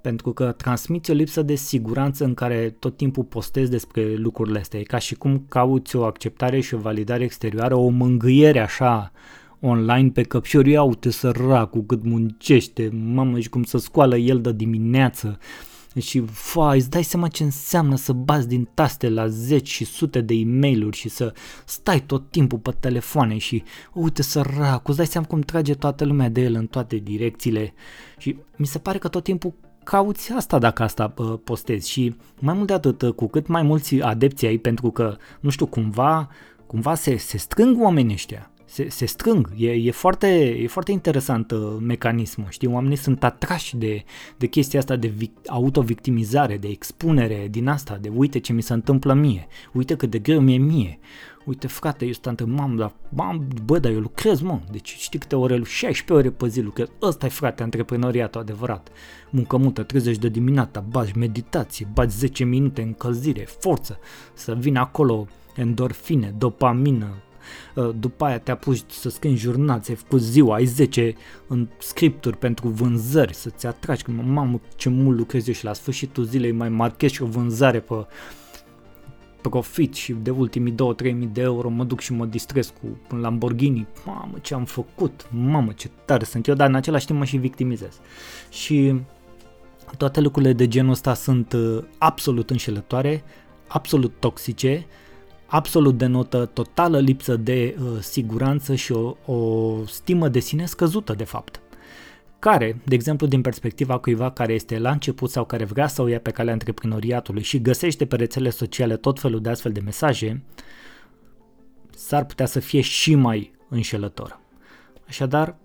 pentru 0.00 0.32
că 0.32 0.52
transmiți 0.52 1.10
o 1.10 1.14
lipsă 1.14 1.42
de 1.42 1.54
siguranță 1.54 2.24
în 2.24 2.34
care 2.34 2.76
tot 2.78 2.96
timpul 2.96 3.24
postezi 3.24 3.70
despre 3.70 4.14
lucrurile 4.14 4.58
astea. 4.58 4.80
E 4.80 4.82
ca 4.82 4.98
și 4.98 5.14
cum 5.14 5.44
cauți 5.48 5.96
o 5.96 6.04
acceptare 6.04 6.60
și 6.60 6.74
o 6.74 6.78
validare 6.78 7.24
exterioară, 7.24 7.74
o 7.74 7.88
mângâiere 7.88 8.60
așa 8.60 9.12
online 9.60 10.10
pe 10.10 10.22
căpșor, 10.22 10.66
ia 10.66 10.82
uite 10.82 11.10
săracul 11.10 11.84
cât 11.86 12.04
muncește, 12.04 12.90
mamă 13.12 13.38
și 13.38 13.48
cum 13.48 13.62
să 13.62 13.78
scoală 13.78 14.16
el 14.16 14.40
de 14.40 14.52
dimineață, 14.52 15.38
uh, 15.38 15.71
și, 16.00 16.24
fa, 16.26 16.72
îți 16.72 16.90
dai 16.90 17.02
seama 17.02 17.28
ce 17.28 17.42
înseamnă 17.42 17.96
să 17.96 18.12
bați 18.12 18.48
din 18.48 18.68
taste 18.74 19.08
la 19.08 19.26
zeci 19.26 19.68
și 19.68 19.84
sute 19.84 20.20
de 20.20 20.34
e 20.34 20.44
mail 20.44 20.92
și 20.92 21.08
să 21.08 21.34
stai 21.64 22.00
tot 22.00 22.30
timpul 22.30 22.58
pe 22.58 22.70
telefoane 22.80 23.38
și, 23.38 23.62
uite 23.92 24.22
săracu, 24.22 24.82
îți 24.86 24.96
dai 24.96 25.06
seama 25.06 25.26
cum 25.26 25.40
trage 25.40 25.74
toată 25.74 26.04
lumea 26.04 26.28
de 26.28 26.40
el 26.40 26.54
în 26.54 26.66
toate 26.66 26.96
direcțiile. 26.96 27.74
Și 28.18 28.36
mi 28.56 28.66
se 28.66 28.78
pare 28.78 28.98
că 28.98 29.08
tot 29.08 29.24
timpul 29.24 29.54
cauți 29.84 30.32
asta 30.32 30.58
dacă 30.58 30.82
asta 30.82 31.14
uh, 31.16 31.34
postezi. 31.44 31.90
Și 31.90 32.16
mai 32.38 32.54
mult 32.54 32.66
de 32.66 32.72
atât, 32.72 33.10
cu 33.16 33.26
cât 33.26 33.46
mai 33.46 33.62
mulți 33.62 34.00
adepții 34.00 34.46
ai, 34.46 34.56
pentru 34.56 34.90
că, 34.90 35.16
nu 35.40 35.50
știu, 35.50 35.66
cumva, 35.66 36.28
cumva 36.66 36.94
se, 36.94 37.16
se 37.16 37.36
strâng 37.36 37.80
oamenii 37.80 38.14
ăștia 38.14 38.51
se, 38.72 38.88
se 38.88 39.06
strâng. 39.06 39.52
E, 39.56 39.70
e, 39.70 39.90
foarte, 39.90 40.26
e 40.48 40.66
foarte 40.66 40.92
interesant 40.92 41.50
uh, 41.50 41.76
mecanismul. 41.80 42.46
Știi, 42.50 42.68
oamenii 42.68 42.96
sunt 42.96 43.24
atrași 43.24 43.76
de, 43.76 44.04
de 44.36 44.46
chestia 44.46 44.78
asta 44.78 44.96
de 44.96 45.06
vic, 45.06 45.32
autovictimizare, 45.46 46.56
de 46.56 46.68
expunere 46.68 47.48
din 47.50 47.68
asta, 47.68 47.98
de 48.00 48.08
uite 48.14 48.38
ce 48.38 48.52
mi 48.52 48.62
se 48.62 48.72
întâmplă 48.72 49.12
mie, 49.12 49.46
uite 49.72 49.96
cât 49.96 50.10
de 50.10 50.18
greu 50.18 50.40
mi-e 50.40 50.56
mie, 50.56 50.98
uite 51.44 51.66
frate, 51.66 52.04
eu 52.04 52.12
sunt 52.22 52.44
mam, 52.46 52.76
dar, 52.76 52.94
mam, 53.08 53.48
bă, 53.64 53.78
dar 53.78 53.92
eu 53.92 54.00
lucrez, 54.00 54.40
mă, 54.40 54.60
deci 54.70 54.96
știi 54.98 55.18
câte 55.18 55.36
ore, 55.36 55.62
16 55.64 56.12
ore 56.12 56.30
pe 56.30 56.48
zi 56.48 56.60
lucrez, 56.60 56.86
ăsta 57.02 57.26
e 57.26 57.28
frate, 57.28 57.62
antreprenoriatul 57.62 58.40
adevărat, 58.40 58.88
muncă 59.30 59.56
mută, 59.56 59.82
30 59.82 60.16
de 60.16 60.28
dimineața, 60.28 60.80
bagi 60.80 61.18
meditație, 61.18 61.88
bagi 61.92 62.14
10 62.14 62.44
minute 62.44 62.82
încălzire, 62.82 63.44
forță, 63.58 63.98
să 64.34 64.54
vină 64.54 64.80
acolo 64.80 65.26
endorfine, 65.56 66.34
dopamină, 66.38 67.06
Uh, 67.06 67.31
după 67.98 68.24
aia 68.24 68.38
te 68.38 68.50
apuci 68.50 68.82
să 68.88 69.08
scrii 69.08 69.36
jurnal, 69.36 69.80
ți-ai 69.80 69.96
făcut 69.96 70.20
ziua, 70.20 70.54
ai 70.54 70.64
10 70.64 71.14
în 71.46 71.68
scripturi 71.78 72.36
pentru 72.36 72.68
vânzări, 72.68 73.34
să-ți 73.34 73.66
atragi, 73.66 74.02
că 74.02 74.10
mamă 74.10 74.60
ce 74.76 74.88
mult 74.88 75.18
lucrezi 75.18 75.48
eu 75.48 75.54
și 75.54 75.64
la 75.64 75.72
sfârșitul 75.72 76.24
zilei 76.24 76.52
mai 76.52 76.68
marchezi 76.68 77.14
și 77.14 77.22
o 77.22 77.26
vânzare 77.26 77.80
pe 77.80 78.06
profit 79.42 79.94
și 79.94 80.12
de 80.12 80.30
ultimii 80.30 80.72
2-3 80.72 80.76
mii 81.14 81.30
de 81.32 81.40
euro 81.40 81.68
mă 81.68 81.84
duc 81.84 82.00
și 82.00 82.12
mă 82.12 82.26
distrez 82.26 82.72
cu 82.80 82.98
un 83.12 83.20
Lamborghini, 83.20 83.86
mamă 84.06 84.38
ce 84.40 84.54
am 84.54 84.64
făcut, 84.64 85.26
mamă 85.30 85.72
ce 85.72 85.90
tare 86.04 86.24
sunt 86.24 86.46
eu, 86.46 86.54
dar 86.54 86.68
în 86.68 86.74
același 86.74 87.06
timp 87.06 87.18
mă 87.18 87.24
și 87.24 87.36
victimizez. 87.36 88.00
Și 88.50 89.00
toate 89.96 90.20
lucrurile 90.20 90.52
de 90.52 90.68
genul 90.68 90.90
ăsta 90.90 91.14
sunt 91.14 91.52
uh, 91.52 91.84
absolut 91.98 92.50
înșelătoare, 92.50 93.24
absolut 93.66 94.12
toxice 94.18 94.86
absolut 95.52 95.98
denotă 95.98 96.44
totală 96.44 96.98
lipsă 96.98 97.36
de 97.36 97.76
uh, 97.78 97.98
siguranță 98.00 98.74
și 98.74 98.92
o, 98.92 99.16
o 99.32 99.76
stimă 99.86 100.28
de 100.28 100.38
sine 100.38 100.66
scăzută 100.66 101.12
de 101.12 101.24
fapt 101.24 101.60
care, 102.38 102.80
de 102.84 102.94
exemplu 102.94 103.26
din 103.26 103.40
perspectiva 103.40 103.98
cuiva 103.98 104.30
care 104.30 104.52
este 104.52 104.78
la 104.78 104.90
început 104.90 105.30
sau 105.30 105.44
care 105.44 105.64
vrea 105.64 105.86
să 105.86 106.02
o 106.02 106.06
ia 106.06 106.20
pe 106.20 106.30
calea 106.30 106.52
antreprenoriatului 106.52 107.42
și 107.42 107.60
găsește 107.60 108.06
pe 108.06 108.16
rețele 108.16 108.50
sociale 108.50 108.96
tot 108.96 109.20
felul 109.20 109.40
de 109.40 109.48
astfel 109.48 109.72
de 109.72 109.80
mesaje, 109.80 110.42
s-ar 111.94 112.24
putea 112.24 112.46
să 112.46 112.60
fie 112.60 112.80
și 112.80 113.14
mai 113.14 113.52
înșelător. 113.68 114.40
Așadar, 115.08 115.56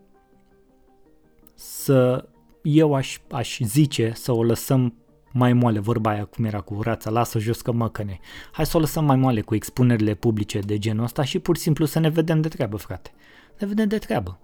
să 1.54 2.28
eu 2.62 2.94
aș, 2.94 3.18
aș 3.32 3.60
zice 3.62 4.12
să 4.16 4.32
o 4.32 4.44
lăsăm 4.44 4.94
mai 5.32 5.54
moale, 5.54 5.80
vorba 5.80 6.10
aia 6.10 6.26
cum 6.26 6.46
era 6.46 6.60
cu 6.60 6.82
rața, 6.82 7.10
lasă 7.10 7.40
jos 7.40 7.62
că 7.62 7.72
măcăne. 7.72 8.20
Hai 8.52 8.66
să 8.66 8.78
o 8.78 8.80
lăsăm 8.80 9.06
mai 9.06 9.16
moale 9.16 9.42
cu 9.42 9.56
expunerile 9.56 10.14
publice 10.14 10.60
de 10.60 10.78
genul 10.78 11.04
ăsta 11.04 11.24
și 11.24 11.40
pur 11.40 11.56
și 11.56 11.62
simplu 11.62 11.86
să 11.86 12.00
ne 12.00 12.10
vedem 12.10 12.42
de 12.42 12.48
treabă, 12.48 12.78
frate. 12.78 13.12
Ne 13.60 13.68
vedem 13.68 13.88
de 13.88 13.98
treabă. 13.98 14.40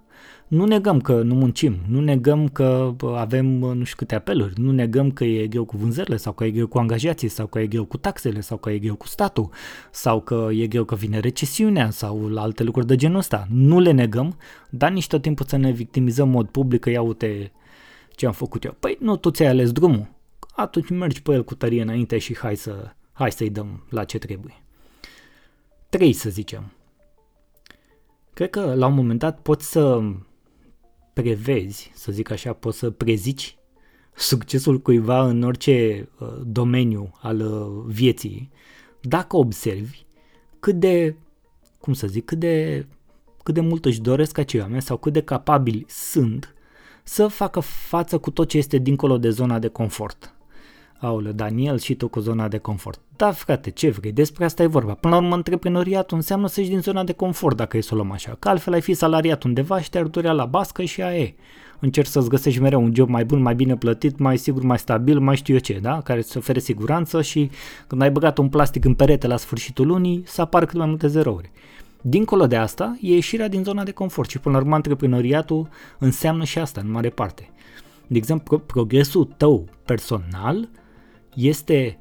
Nu 0.47 0.65
negăm 0.65 1.01
că 1.01 1.21
nu 1.21 1.35
muncim, 1.35 1.77
nu 1.87 2.01
negăm 2.01 2.47
că 2.47 2.95
avem 3.15 3.45
nu 3.45 3.83
știu 3.83 3.95
câte 3.97 4.15
apeluri, 4.15 4.53
nu 4.61 4.71
negăm 4.71 5.11
că 5.11 5.23
e 5.23 5.47
greu 5.47 5.65
cu 5.65 5.77
vânzările 5.77 6.17
sau 6.17 6.33
că 6.33 6.43
e 6.43 6.51
greu 6.51 6.67
cu 6.67 6.77
angajații 6.77 7.27
sau 7.27 7.47
că 7.47 7.59
e 7.59 7.67
greu 7.67 7.85
cu 7.85 7.97
taxele 7.97 8.39
sau 8.39 8.57
că 8.57 8.69
e 8.69 8.79
greu 8.79 8.95
cu 8.95 9.07
statul 9.07 9.49
sau 9.91 10.21
că 10.21 10.47
e 10.51 10.67
greu 10.67 10.83
că 10.83 10.95
vine 10.95 11.19
recesiunea 11.19 11.89
sau 11.89 12.27
la 12.27 12.41
alte 12.41 12.63
lucruri 12.63 12.87
de 12.87 12.95
genul 12.95 13.17
ăsta. 13.17 13.47
Nu 13.49 13.79
le 13.79 13.91
negăm, 13.91 14.37
dar 14.69 14.91
nici 14.91 15.07
tot 15.07 15.21
timpul 15.21 15.45
să 15.45 15.57
ne 15.57 15.71
victimizăm 15.71 16.27
în 16.27 16.33
mod 16.33 16.47
public 16.47 16.79
că 16.79 16.89
ia 16.89 17.01
uite 17.01 17.51
ce 18.15 18.25
am 18.25 18.33
făcut 18.33 18.63
eu. 18.63 18.75
Păi 18.79 18.97
nu, 18.99 19.15
tu 19.15 19.29
ți-ai 19.29 19.49
ales 19.49 19.71
drumul 19.71 20.07
atunci 20.55 20.89
mergi 20.89 21.21
pe 21.21 21.31
el 21.31 21.43
cu 21.43 21.55
tărie 21.55 21.81
înainte 21.81 22.17
și 22.17 22.37
hai, 22.37 22.55
să, 22.55 22.93
hai 23.11 23.31
să-i 23.31 23.49
dăm 23.49 23.85
la 23.89 24.03
ce 24.03 24.17
trebuie. 24.17 24.63
3 25.89 26.13
să 26.13 26.29
zicem. 26.29 26.71
Cred 28.33 28.49
că 28.49 28.73
la 28.73 28.87
un 28.87 28.93
moment 28.93 29.19
dat 29.19 29.39
poți 29.39 29.71
să 29.71 30.01
prevezi, 31.13 31.91
să 31.93 32.11
zic 32.11 32.29
așa, 32.29 32.53
poți 32.53 32.77
să 32.77 32.89
prezici 32.89 33.57
succesul 34.15 34.81
cuiva 34.81 35.27
în 35.27 35.43
orice 35.43 36.09
uh, 36.19 36.27
domeniu 36.43 37.11
al 37.21 37.39
uh, 37.39 37.83
vieții, 37.87 38.51
dacă 39.01 39.35
observi 39.37 40.05
cât 40.59 40.75
de, 40.75 41.15
cum 41.79 41.93
să 41.93 42.07
zic, 42.07 42.25
cât 42.25 42.39
de, 42.39 42.85
cât 43.43 43.53
de 43.53 43.61
mult 43.61 43.85
își 43.85 44.01
doresc 44.01 44.37
acei 44.37 44.59
oameni 44.59 44.81
sau 44.81 44.97
cât 44.97 45.13
de 45.13 45.21
capabili 45.21 45.85
sunt 45.87 46.55
să 47.03 47.27
facă 47.27 47.59
față 47.59 48.17
cu 48.17 48.31
tot 48.31 48.47
ce 48.47 48.57
este 48.57 48.77
dincolo 48.77 49.17
de 49.17 49.29
zona 49.29 49.59
de 49.59 49.67
confort. 49.67 50.35
Aoleu, 51.05 51.31
Daniel, 51.31 51.79
și 51.79 51.95
tu 51.95 52.07
cu 52.07 52.19
zona 52.19 52.47
de 52.47 52.57
confort. 52.57 52.99
Da, 53.15 53.31
frate, 53.31 53.69
ce 53.69 53.89
vrei? 53.89 54.11
Despre 54.11 54.45
asta 54.45 54.63
e 54.63 54.65
vorba. 54.65 54.93
Până 54.93 55.15
la 55.15 55.21
urmă, 55.21 55.35
antreprenoriatul 55.35 56.17
înseamnă 56.17 56.47
să 56.47 56.59
ieși 56.59 56.71
din 56.71 56.81
zona 56.81 57.03
de 57.03 57.11
confort, 57.11 57.57
dacă 57.57 57.77
e 57.77 57.81
să 57.81 57.89
o 57.93 57.95
luăm 57.95 58.11
așa. 58.11 58.35
Că 58.39 58.49
altfel 58.49 58.73
ai 58.73 58.81
fi 58.81 58.93
salariat 58.93 59.43
undeva 59.43 59.81
și 59.81 59.89
te-ar 59.89 60.05
durea 60.05 60.31
la 60.31 60.45
bască 60.45 60.83
și 60.83 61.01
aia 61.01 61.17
e. 61.17 61.33
Încerci 61.79 62.07
să-ți 62.07 62.29
găsești 62.29 62.61
mereu 62.61 62.83
un 62.83 62.95
job 62.95 63.09
mai 63.09 63.25
bun, 63.25 63.41
mai 63.41 63.55
bine 63.55 63.75
plătit, 63.75 64.19
mai 64.19 64.37
sigur, 64.37 64.63
mai 64.63 64.79
stabil, 64.79 65.19
mai 65.19 65.35
știu 65.35 65.53
eu 65.53 65.59
ce, 65.59 65.79
da? 65.81 66.01
Care 66.01 66.19
îți 66.19 66.37
ofere 66.37 66.59
siguranță 66.59 67.21
și 67.21 67.49
când 67.87 68.01
ai 68.01 68.11
băgat 68.11 68.37
un 68.37 68.49
plastic 68.49 68.85
în 68.85 68.93
perete 68.93 69.27
la 69.27 69.37
sfârșitul 69.37 69.87
lunii, 69.87 70.23
să 70.25 70.41
apară 70.41 70.65
cât 70.65 70.77
mai 70.77 70.87
multe 70.87 71.07
zerouri. 71.07 71.51
Dincolo 72.01 72.47
de 72.47 72.55
asta, 72.55 72.97
e 73.01 73.13
ieșirea 73.13 73.47
din 73.47 73.63
zona 73.63 73.83
de 73.83 73.91
confort 73.91 74.29
și 74.29 74.39
până 74.39 74.55
la 74.55 74.61
urmă 74.61 74.75
antreprenoriatul 74.75 75.69
înseamnă 75.99 76.43
și 76.43 76.59
asta 76.59 76.81
în 76.83 76.91
mare 76.91 77.09
parte. 77.09 77.49
De 78.07 78.17
exemplu, 78.17 78.57
progresul 78.57 79.29
tău 79.37 79.67
personal 79.85 80.69
este, 81.35 81.99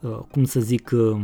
uh, 0.00 0.18
cum 0.30 0.44
să 0.44 0.60
zic, 0.60 0.90
uh, 0.92 1.20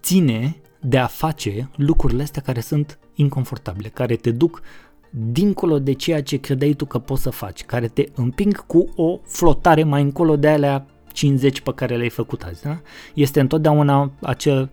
ține 0.00 0.60
de 0.80 0.98
a 0.98 1.06
face 1.06 1.70
lucrurile 1.76 2.22
astea 2.22 2.42
care 2.42 2.60
sunt 2.60 2.98
inconfortabile, 3.14 3.88
care 3.88 4.16
te 4.16 4.30
duc 4.30 4.62
dincolo 5.10 5.78
de 5.78 5.92
ceea 5.92 6.22
ce 6.22 6.36
credeai 6.36 6.72
tu 6.72 6.84
că 6.84 6.98
poți 6.98 7.22
să 7.22 7.30
faci, 7.30 7.64
care 7.64 7.88
te 7.88 8.08
împing 8.14 8.66
cu 8.66 8.92
o 8.96 9.18
flotare 9.24 9.82
mai 9.82 10.02
încolo 10.02 10.36
de 10.36 10.48
alea 10.48 10.86
50 11.12 11.60
pe 11.60 11.72
care 11.74 11.96
le-ai 11.96 12.08
făcut 12.08 12.42
azi. 12.42 12.62
Da? 12.62 12.80
Este 13.14 13.40
întotdeauna 13.40 14.12
acel 14.20 14.70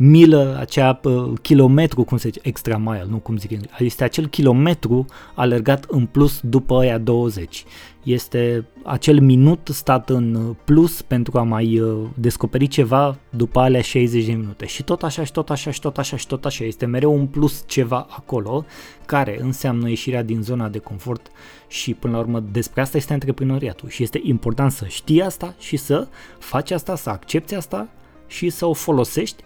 milă, 0.00 0.56
acea 0.60 1.00
uh, 1.02 1.32
kilometru, 1.42 2.04
cum 2.04 2.16
se 2.16 2.28
zice, 2.28 2.40
extra 2.48 2.76
mile, 2.76 3.06
nu 3.10 3.16
cum 3.16 3.36
zic 3.36 3.60
este 3.78 4.04
acel 4.04 4.26
kilometru 4.26 5.06
alergat 5.34 5.84
în 5.88 6.06
plus 6.06 6.40
după 6.42 6.78
aia 6.78 6.98
20. 6.98 7.64
Este 8.02 8.66
acel 8.84 9.20
minut 9.20 9.68
stat 9.72 10.10
în 10.10 10.56
plus 10.64 11.02
pentru 11.02 11.38
a 11.38 11.42
mai 11.42 11.80
uh, 11.80 12.08
descoperi 12.14 12.66
ceva 12.66 13.18
după 13.30 13.60
alea 13.60 13.80
60 13.80 14.24
de 14.24 14.32
minute. 14.32 14.66
Și 14.66 14.82
tot 14.82 15.02
așa 15.02 15.24
și 15.24 15.32
tot 15.32 15.50
așa 15.50 15.70
și 15.70 15.80
tot 15.80 15.98
așa 15.98 16.16
și 16.16 16.26
tot 16.26 16.44
așa. 16.44 16.64
Este 16.64 16.86
mereu 16.86 17.14
un 17.14 17.26
plus 17.26 17.64
ceva 17.66 18.06
acolo 18.10 18.64
care 19.06 19.38
înseamnă 19.42 19.88
ieșirea 19.88 20.22
din 20.22 20.42
zona 20.42 20.68
de 20.68 20.78
confort 20.78 21.30
și 21.68 21.94
până 21.94 22.12
la 22.12 22.18
urmă 22.18 22.44
despre 22.52 22.80
asta 22.80 22.96
este 22.96 23.12
antreprenoriatul 23.12 23.88
și 23.88 24.02
este 24.02 24.20
important 24.22 24.72
să 24.72 24.84
știi 24.86 25.22
asta 25.22 25.54
și 25.58 25.76
să 25.76 26.08
faci 26.38 26.70
asta, 26.70 26.96
să 26.96 27.10
accepti 27.10 27.54
asta 27.54 27.88
și 28.26 28.50
să 28.50 28.66
o 28.66 28.72
folosești 28.72 29.44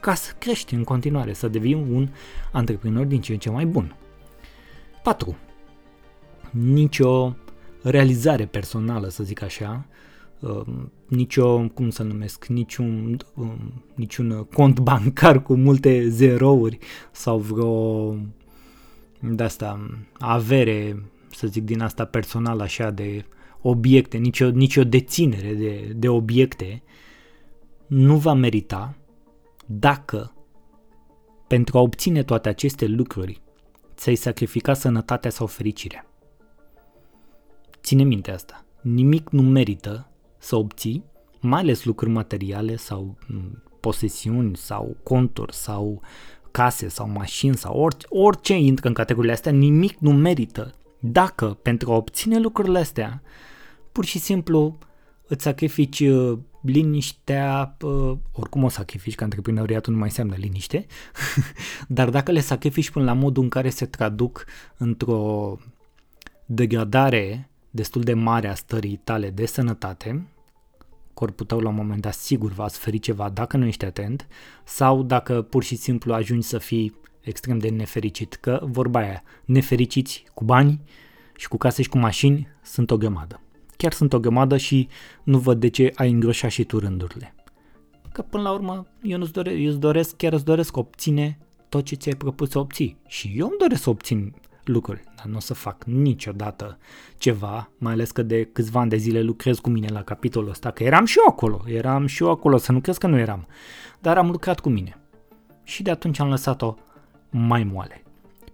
ca 0.00 0.14
să 0.14 0.32
crești 0.38 0.74
în 0.74 0.84
continuare, 0.84 1.32
să 1.32 1.48
devii 1.48 1.74
un 1.74 2.08
antreprenor 2.52 3.04
din 3.04 3.20
ce 3.20 3.32
în 3.32 3.38
ce 3.38 3.50
mai 3.50 3.66
bun. 3.66 3.96
4. 5.02 5.36
Nicio 6.50 7.36
realizare 7.82 8.46
personală, 8.46 9.08
să 9.08 9.24
zic 9.24 9.42
așa, 9.42 9.84
uh, 10.40 10.62
nicio, 11.06 11.68
cum 11.74 11.90
să 11.90 12.02
numesc, 12.02 12.46
niciun, 12.46 13.16
uh, 13.34 13.52
niciun 13.94 14.46
cont 14.52 14.80
bancar 14.80 15.42
cu 15.42 15.54
multe 15.54 16.08
zerouri 16.08 16.78
sau 17.10 17.38
vreo 17.38 18.14
de 19.20 19.42
asta 19.42 19.90
avere, 20.12 21.02
să 21.30 21.46
zic 21.46 21.64
din 21.64 21.80
asta 21.80 22.04
personală 22.04 22.62
așa 22.62 22.90
de 22.90 23.24
obiecte, 23.60 24.16
nicio, 24.16 24.48
nicio 24.48 24.84
deținere 24.84 25.54
de, 25.54 25.92
de 25.96 26.08
obiecte 26.08 26.82
nu 27.86 28.16
va 28.16 28.32
merita 28.32 28.94
dacă 29.72 30.32
pentru 31.46 31.78
a 31.78 31.80
obține 31.80 32.22
toate 32.22 32.48
aceste 32.48 32.86
lucruri 32.86 33.42
ți-ai 33.94 34.14
sacrificat 34.14 34.76
sănătatea 34.76 35.30
sau 35.30 35.46
fericirea. 35.46 36.06
Ține 37.82 38.02
minte 38.02 38.30
asta. 38.30 38.64
Nimic 38.80 39.28
nu 39.28 39.42
merită 39.42 40.08
să 40.38 40.56
obții, 40.56 41.04
mai 41.40 41.60
ales 41.60 41.84
lucruri 41.84 42.10
materiale 42.10 42.76
sau 42.76 43.18
mm, 43.28 43.62
posesiuni 43.80 44.56
sau 44.56 44.96
conturi 45.02 45.54
sau 45.54 46.02
case 46.50 46.88
sau 46.88 47.08
mașini 47.08 47.56
sau 47.56 47.80
orice, 47.80 48.06
orice 48.08 48.54
intră 48.54 48.88
în 48.88 48.94
categoriile 48.94 49.34
astea, 49.34 49.52
nimic 49.52 49.98
nu 49.98 50.12
merită 50.12 50.74
dacă 51.00 51.58
pentru 51.62 51.92
a 51.92 51.96
obține 51.96 52.38
lucrurile 52.38 52.78
astea 52.78 53.22
pur 53.92 54.04
și 54.04 54.18
simplu 54.18 54.78
îți 55.26 55.42
sacrifici 55.42 56.00
uh, 56.00 56.38
liniștea, 56.60 57.76
uh, 57.80 58.16
oricum 58.32 58.64
o 58.64 58.68
sacrifici, 58.68 59.14
că 59.14 59.24
antreprenoriatul 59.24 59.92
nu 59.92 59.98
mai 59.98 60.08
înseamnă 60.08 60.34
liniște, 60.38 60.86
dar 61.88 62.10
dacă 62.10 62.32
le 62.32 62.40
sacrifici 62.40 62.90
până 62.90 63.04
la 63.04 63.12
modul 63.12 63.42
în 63.42 63.48
care 63.48 63.68
se 63.68 63.86
traduc 63.86 64.44
într-o 64.76 65.58
degradare 66.46 67.50
destul 67.70 68.02
de 68.02 68.14
mare 68.14 68.48
a 68.48 68.54
stării 68.54 69.00
tale 69.04 69.30
de 69.30 69.46
sănătate, 69.46 70.26
corpul 71.14 71.46
tău 71.46 71.60
la 71.60 71.68
un 71.68 71.74
moment 71.74 72.00
dat 72.00 72.14
sigur 72.14 72.52
va 72.52 72.68
sferi 72.68 72.98
ceva 72.98 73.28
dacă 73.28 73.56
nu 73.56 73.66
ești 73.66 73.84
atent, 73.84 74.26
sau 74.64 75.02
dacă 75.02 75.42
pur 75.42 75.62
și 75.62 75.76
simplu 75.76 76.12
ajungi 76.12 76.46
să 76.46 76.58
fii 76.58 76.94
extrem 77.20 77.58
de 77.58 77.68
nefericit, 77.68 78.34
că 78.34 78.60
vorba 78.62 79.00
aia, 79.00 79.22
nefericiți 79.44 80.24
cu 80.34 80.44
bani 80.44 80.80
și 81.36 81.48
cu 81.48 81.56
case 81.56 81.82
și 81.82 81.88
cu 81.88 81.98
mașini 81.98 82.48
sunt 82.62 82.90
o 82.90 82.96
grămadă 82.96 83.40
chiar 83.80 83.92
sunt 83.92 84.12
o 84.12 84.20
gămadă 84.20 84.56
și 84.56 84.88
nu 85.22 85.38
văd 85.38 85.60
de 85.60 85.68
ce 85.68 85.92
ai 85.94 86.10
îngroșa 86.10 86.48
și 86.48 86.64
tu 86.64 86.78
rândurile. 86.78 87.34
Că 88.12 88.22
până 88.22 88.42
la 88.42 88.52
urmă 88.52 88.86
eu 89.02 89.18
nu-ți 89.18 89.32
doresc, 89.32 89.58
eu 89.58 89.68
îți 89.68 89.78
doresc, 89.78 90.16
chiar 90.16 90.32
îți 90.32 90.44
doresc 90.44 90.76
obține 90.76 91.38
tot 91.68 91.84
ce 91.84 91.94
ți-ai 91.94 92.14
propus 92.14 92.50
să 92.50 92.58
obții. 92.58 92.96
Și 93.06 93.32
eu 93.36 93.46
îmi 93.46 93.56
doresc 93.58 93.82
să 93.82 93.90
obțin 93.90 94.34
lucruri, 94.64 95.02
dar 95.16 95.26
nu 95.26 95.36
o 95.36 95.40
să 95.40 95.54
fac 95.54 95.84
niciodată 95.84 96.78
ceva, 97.18 97.70
mai 97.78 97.92
ales 97.92 98.10
că 98.10 98.22
de 98.22 98.44
câțiva 98.44 98.80
ani 98.80 98.90
de 98.90 98.96
zile 98.96 99.22
lucrez 99.22 99.58
cu 99.58 99.70
mine 99.70 99.88
la 99.88 100.02
capitolul 100.02 100.50
ăsta, 100.50 100.70
că 100.70 100.82
eram 100.82 101.04
și 101.04 101.18
eu 101.18 101.24
acolo, 101.28 101.62
eram 101.66 102.06
și 102.06 102.22
eu 102.22 102.30
acolo, 102.30 102.56
să 102.56 102.72
nu 102.72 102.80
crezi 102.80 102.98
că 102.98 103.06
nu 103.06 103.18
eram, 103.18 103.46
dar 104.00 104.18
am 104.18 104.30
lucrat 104.30 104.60
cu 104.60 104.68
mine. 104.68 104.98
Și 105.64 105.82
de 105.82 105.90
atunci 105.90 106.18
am 106.18 106.28
lăsat-o 106.28 106.74
mai 107.30 107.64
moale. 107.64 108.02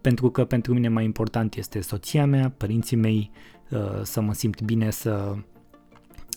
Pentru 0.00 0.30
că 0.30 0.44
pentru 0.44 0.72
mine 0.72 0.88
mai 0.88 1.04
important 1.04 1.54
este 1.54 1.80
soția 1.80 2.26
mea, 2.26 2.54
părinții 2.56 2.96
mei, 2.96 3.30
Uh, 3.30 3.55
să 4.02 4.20
mă 4.20 4.34
simt 4.34 4.62
bine, 4.62 4.90
să 4.90 5.34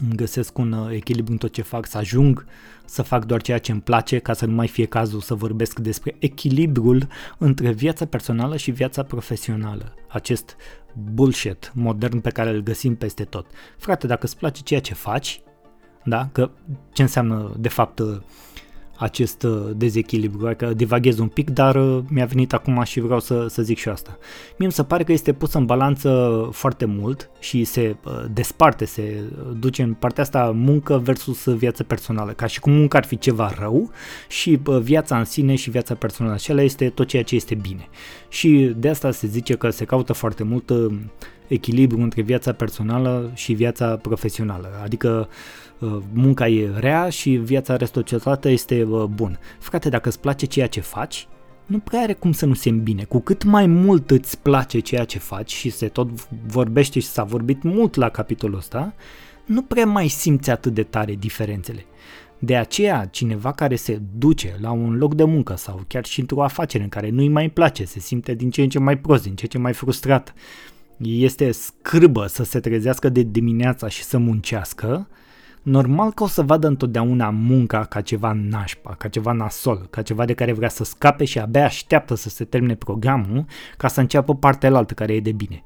îmi 0.02 0.15
găsesc 0.15 0.58
un 0.58 0.72
uh, 0.72 0.92
echilibru 0.92 1.32
în 1.32 1.38
tot 1.38 1.52
ce 1.52 1.62
fac, 1.62 1.88
să 1.88 1.98
ajung 1.98 2.46
să 2.86 3.02
fac 3.02 3.26
doar 3.26 3.42
ceea 3.42 3.58
ce 3.58 3.72
îmi 3.72 3.82
place, 3.82 4.20
ca 4.20 4.34
să 4.34 4.46
nu 4.46 4.54
mai 4.54 4.68
fie 4.68 4.86
cazul 4.86 5.20
să 5.20 5.34
vorbesc 5.34 5.80
despre 5.80 6.15
echilibrul 6.20 7.08
între 7.38 7.72
viața 7.72 8.06
personală 8.06 8.58
și 8.58 8.72
viața 8.72 9.04
profesională. 9.04 9.94
Acest 10.08 10.56
bullshit 11.13 11.72
modern 11.76 12.20
pe 12.20 12.30
care 12.30 12.50
îl 12.50 12.62
găsim 12.62 12.96
peste 12.96 13.24
tot. 13.24 13.46
Frate, 13.78 14.08
dacă 14.08 14.26
îți 14.26 14.38
place 14.38 14.62
ceea 14.62 14.82
ce 14.82 14.94
faci, 14.94 15.42
da? 16.04 16.30
Că 16.32 16.52
ce 16.94 17.02
înseamnă 17.02 17.56
de 17.60 17.70
fapt 17.70 18.00
uh, 18.00 18.18
acest 18.99 19.43
uh, 19.43 19.69
dezechilibru, 19.75 20.47
adică 20.47 20.73
divaghez 20.73 21.17
un 21.19 21.27
pic, 21.27 21.49
dar 21.49 21.75
uh, 21.75 22.03
mi-a 22.09 22.25
venit 22.25 22.53
acum 22.53 22.83
și 22.83 22.99
vreau 22.99 23.19
să, 23.19 23.45
să 23.49 23.62
zic 23.62 23.77
și 23.77 23.89
asta. 23.89 24.17
Mie 24.57 24.67
mi 24.67 24.73
se 24.73 24.83
pare 24.83 25.03
că 25.03 25.12
este 25.12 25.33
pus 25.33 25.53
în 25.53 25.65
balanță 25.65 26.49
foarte 26.51 26.85
mult 26.85 27.29
și 27.39 27.63
se 27.63 27.95
uh, 28.05 28.23
desparte, 28.33 28.85
se 28.85 29.23
duce 29.59 29.83
în 29.83 29.93
partea 29.93 30.23
asta 30.23 30.51
muncă 30.55 30.97
versus 30.97 31.47
viața 31.47 31.83
personală, 31.83 32.31
ca 32.31 32.45
și 32.45 32.59
cum 32.59 32.71
munca 32.71 32.97
ar 32.97 33.05
fi 33.05 33.17
ceva 33.17 33.53
rău 33.59 33.91
și 34.27 34.59
viața 34.81 35.17
în 35.17 35.25
sine 35.25 35.55
și 35.55 35.69
viața 35.69 35.95
personală, 35.95 36.38
și 36.38 36.51
este 36.59 36.89
tot 36.89 37.07
ceea 37.07 37.23
ce 37.23 37.35
este 37.35 37.55
bine. 37.55 37.88
Și 38.29 38.73
de 38.77 38.89
asta 38.89 39.12
se 39.12 39.27
zice 39.27 39.53
că 39.53 39.69
se 39.69 39.85
caută 39.85 40.13
foarte 40.13 40.43
mult 40.43 40.71
echilibru 41.49 42.01
între 42.01 42.21
viața 42.21 42.51
personală 42.51 43.31
și 43.33 43.53
viața 43.53 43.95
profesională, 43.95 44.69
adică 44.83 45.29
Uh, 45.79 45.97
munca 46.13 46.47
e 46.47 46.71
rea 46.79 47.09
și 47.09 47.29
viața 47.29 47.75
restocietată 47.75 48.49
este 48.49 48.83
uh, 48.83 49.03
bun. 49.03 49.39
Frate, 49.59 49.89
dacă 49.89 50.09
îți 50.09 50.19
place 50.19 50.45
ceea 50.45 50.67
ce 50.67 50.79
faci, 50.79 51.27
nu 51.65 51.79
prea 51.79 52.01
are 52.01 52.13
cum 52.13 52.31
să 52.31 52.45
nu 52.45 52.53
se 52.53 52.69
îmbine. 52.69 53.03
Cu 53.03 53.19
cât 53.19 53.43
mai 53.43 53.67
mult 53.67 54.12
îți 54.12 54.39
place 54.39 54.79
ceea 54.79 55.05
ce 55.05 55.19
faci 55.19 55.53
și 55.53 55.69
se 55.69 55.88
tot 55.88 56.09
vorbește 56.47 56.99
și 56.99 57.07
s-a 57.07 57.23
vorbit 57.23 57.63
mult 57.63 57.95
la 57.95 58.09
capitolul 58.09 58.57
ăsta, 58.57 58.93
nu 59.45 59.62
prea 59.62 59.85
mai 59.85 60.07
simți 60.07 60.49
atât 60.49 60.73
de 60.73 60.83
tare 60.83 61.15
diferențele. 61.15 61.85
De 62.39 62.55
aceea, 62.55 63.05
cineva 63.05 63.51
care 63.51 63.75
se 63.75 64.01
duce 64.17 64.55
la 64.62 64.71
un 64.71 64.97
loc 64.97 65.15
de 65.15 65.23
muncă 65.23 65.55
sau 65.55 65.83
chiar 65.88 66.05
și 66.05 66.19
într-o 66.19 66.43
afacere 66.43 66.83
în 66.83 66.89
care 66.89 67.09
nu-i 67.09 67.29
mai 67.29 67.49
place, 67.49 67.85
se 67.85 67.99
simte 67.99 68.33
din 68.33 68.49
ce 68.49 68.62
în 68.62 68.69
ce 68.69 68.79
mai 68.79 68.97
prost, 68.97 69.23
din 69.23 69.35
ce 69.35 69.43
în 69.43 69.49
ce 69.49 69.57
mai 69.57 69.73
frustrat, 69.73 70.33
este 71.07 71.51
scârbă 71.51 72.25
să 72.25 72.43
se 72.43 72.59
trezească 72.59 73.09
de 73.09 73.21
dimineața 73.21 73.88
și 73.88 74.03
să 74.03 74.17
muncească, 74.17 75.07
normal 75.62 76.13
că 76.13 76.23
o 76.23 76.27
să 76.27 76.41
vadă 76.41 76.67
întotdeauna 76.67 77.29
munca 77.29 77.83
ca 77.83 78.01
ceva 78.01 78.31
nașpa, 78.33 78.95
ca 78.95 79.07
ceva 79.07 79.31
nasol, 79.31 79.88
ca 79.89 80.01
ceva 80.01 80.25
de 80.25 80.33
care 80.33 80.53
vrea 80.53 80.69
să 80.69 80.83
scape 80.83 81.25
și 81.25 81.39
abia 81.39 81.65
așteaptă 81.65 82.15
să 82.15 82.29
se 82.29 82.43
termine 82.43 82.75
programul 82.75 83.45
ca 83.77 83.88
să 83.88 83.99
înceapă 83.99 84.35
partea 84.35 84.75
altă 84.75 84.93
care 84.93 85.13
e 85.13 85.19
de 85.19 85.31
bine. 85.31 85.63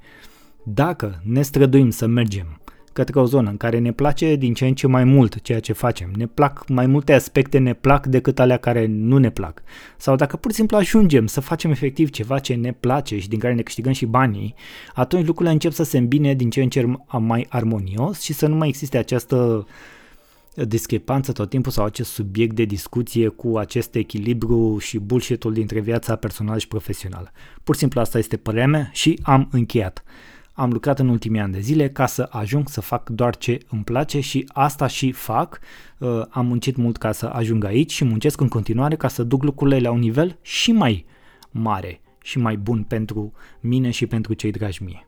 Dacă 0.63 1.21
ne 1.23 1.41
străduim 1.41 1.89
să 1.89 2.05
mergem 2.05 2.61
către 2.93 3.19
o 3.19 3.25
zonă 3.25 3.49
în 3.49 3.57
care 3.57 3.79
ne 3.79 3.91
place 3.91 4.35
din 4.35 4.53
ce 4.53 4.65
în 4.65 4.73
ce 4.73 4.87
mai 4.87 5.03
mult 5.03 5.41
ceea 5.41 5.59
ce 5.59 5.73
facem. 5.73 6.11
Ne 6.15 6.27
plac 6.27 6.67
mai 6.67 6.85
multe 6.85 7.13
aspecte, 7.13 7.57
ne 7.57 7.73
plac 7.73 8.05
decât 8.05 8.39
alea 8.39 8.57
care 8.57 8.85
nu 8.85 9.17
ne 9.17 9.29
plac. 9.29 9.63
Sau 9.97 10.15
dacă 10.15 10.37
pur 10.37 10.51
și 10.51 10.57
simplu 10.57 10.77
ajungem 10.77 11.27
să 11.27 11.41
facem 11.41 11.71
efectiv 11.71 12.09
ceva 12.09 12.39
ce 12.39 12.53
ne 12.53 12.71
place 12.71 13.19
și 13.19 13.29
din 13.29 13.39
care 13.39 13.53
ne 13.53 13.61
câștigăm 13.61 13.91
și 13.91 14.05
banii, 14.05 14.55
atunci 14.93 15.25
lucrurile 15.25 15.53
încep 15.53 15.71
să 15.71 15.83
se 15.83 15.97
îmbine 15.97 16.33
din 16.33 16.49
ce 16.49 16.61
în 16.61 16.69
ce 16.69 16.93
mai 17.19 17.45
armonios 17.49 18.21
și 18.21 18.33
să 18.33 18.47
nu 18.47 18.55
mai 18.55 18.67
existe 18.67 18.97
această 18.97 19.67
discrepanță 20.55 21.31
tot 21.31 21.49
timpul 21.49 21.71
sau 21.71 21.85
acest 21.85 22.11
subiect 22.11 22.55
de 22.55 22.63
discuție 22.63 23.27
cu 23.27 23.57
acest 23.57 23.95
echilibru 23.95 24.77
și 24.77 24.99
bullshit-ul 24.99 25.53
dintre 25.53 25.79
viața 25.79 26.15
personală 26.15 26.57
și 26.57 26.67
profesională. 26.67 27.31
Pur 27.63 27.73
și 27.73 27.79
simplu 27.79 27.99
asta 27.99 28.17
este 28.17 28.37
părerea 28.37 28.67
mea 28.67 28.89
și 28.91 29.19
am 29.23 29.47
încheiat. 29.51 30.03
Am 30.53 30.71
lucrat 30.71 30.99
în 30.99 31.09
ultimii 31.09 31.39
ani 31.39 31.53
de 31.53 31.59
zile 31.59 31.89
ca 31.89 32.05
să 32.05 32.27
ajung 32.31 32.69
să 32.69 32.81
fac 32.81 33.09
doar 33.09 33.35
ce 33.35 33.57
îmi 33.69 33.83
place 33.83 34.19
și 34.19 34.49
asta 34.53 34.87
și 34.87 35.11
fac. 35.11 35.59
Uh, 35.97 36.21
am 36.29 36.45
muncit 36.45 36.75
mult 36.75 36.97
ca 36.97 37.11
să 37.11 37.25
ajung 37.25 37.63
aici 37.63 37.91
și 37.91 38.03
muncesc 38.03 38.41
în 38.41 38.47
continuare 38.47 38.95
ca 38.95 39.07
să 39.07 39.23
duc 39.23 39.43
lucrurile 39.43 39.79
la 39.79 39.91
un 39.91 39.99
nivel 39.99 40.37
și 40.41 40.71
mai 40.71 41.05
mare 41.51 42.01
și 42.21 42.37
mai 42.37 42.57
bun 42.57 42.83
pentru 42.83 43.33
mine 43.59 43.89
și 43.89 44.05
pentru 44.05 44.33
cei 44.33 44.51
dragi 44.51 44.83
mie. 44.83 45.07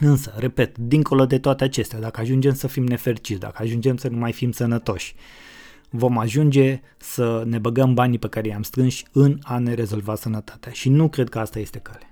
Însă, 0.00 0.34
repet, 0.36 0.78
dincolo 0.78 1.26
de 1.26 1.38
toate 1.38 1.64
acestea, 1.64 2.00
dacă 2.00 2.20
ajungem 2.20 2.54
să 2.54 2.66
fim 2.66 2.84
nefericiți, 2.86 3.40
dacă 3.40 3.62
ajungem 3.62 3.96
să 3.96 4.08
nu 4.08 4.16
mai 4.16 4.32
fim 4.32 4.52
sănătoși, 4.52 5.14
vom 5.90 6.18
ajunge 6.18 6.80
să 6.96 7.42
ne 7.46 7.58
băgăm 7.58 7.94
banii 7.94 8.18
pe 8.18 8.28
care 8.28 8.48
i-am 8.48 8.62
strâns 8.62 9.02
în 9.12 9.38
a 9.42 9.58
ne 9.58 9.74
rezolva 9.74 10.14
sănătatea. 10.14 10.72
Și 10.72 10.88
nu 10.88 11.08
cred 11.08 11.28
că 11.28 11.38
asta 11.38 11.58
este 11.58 11.78
cale. 11.78 12.09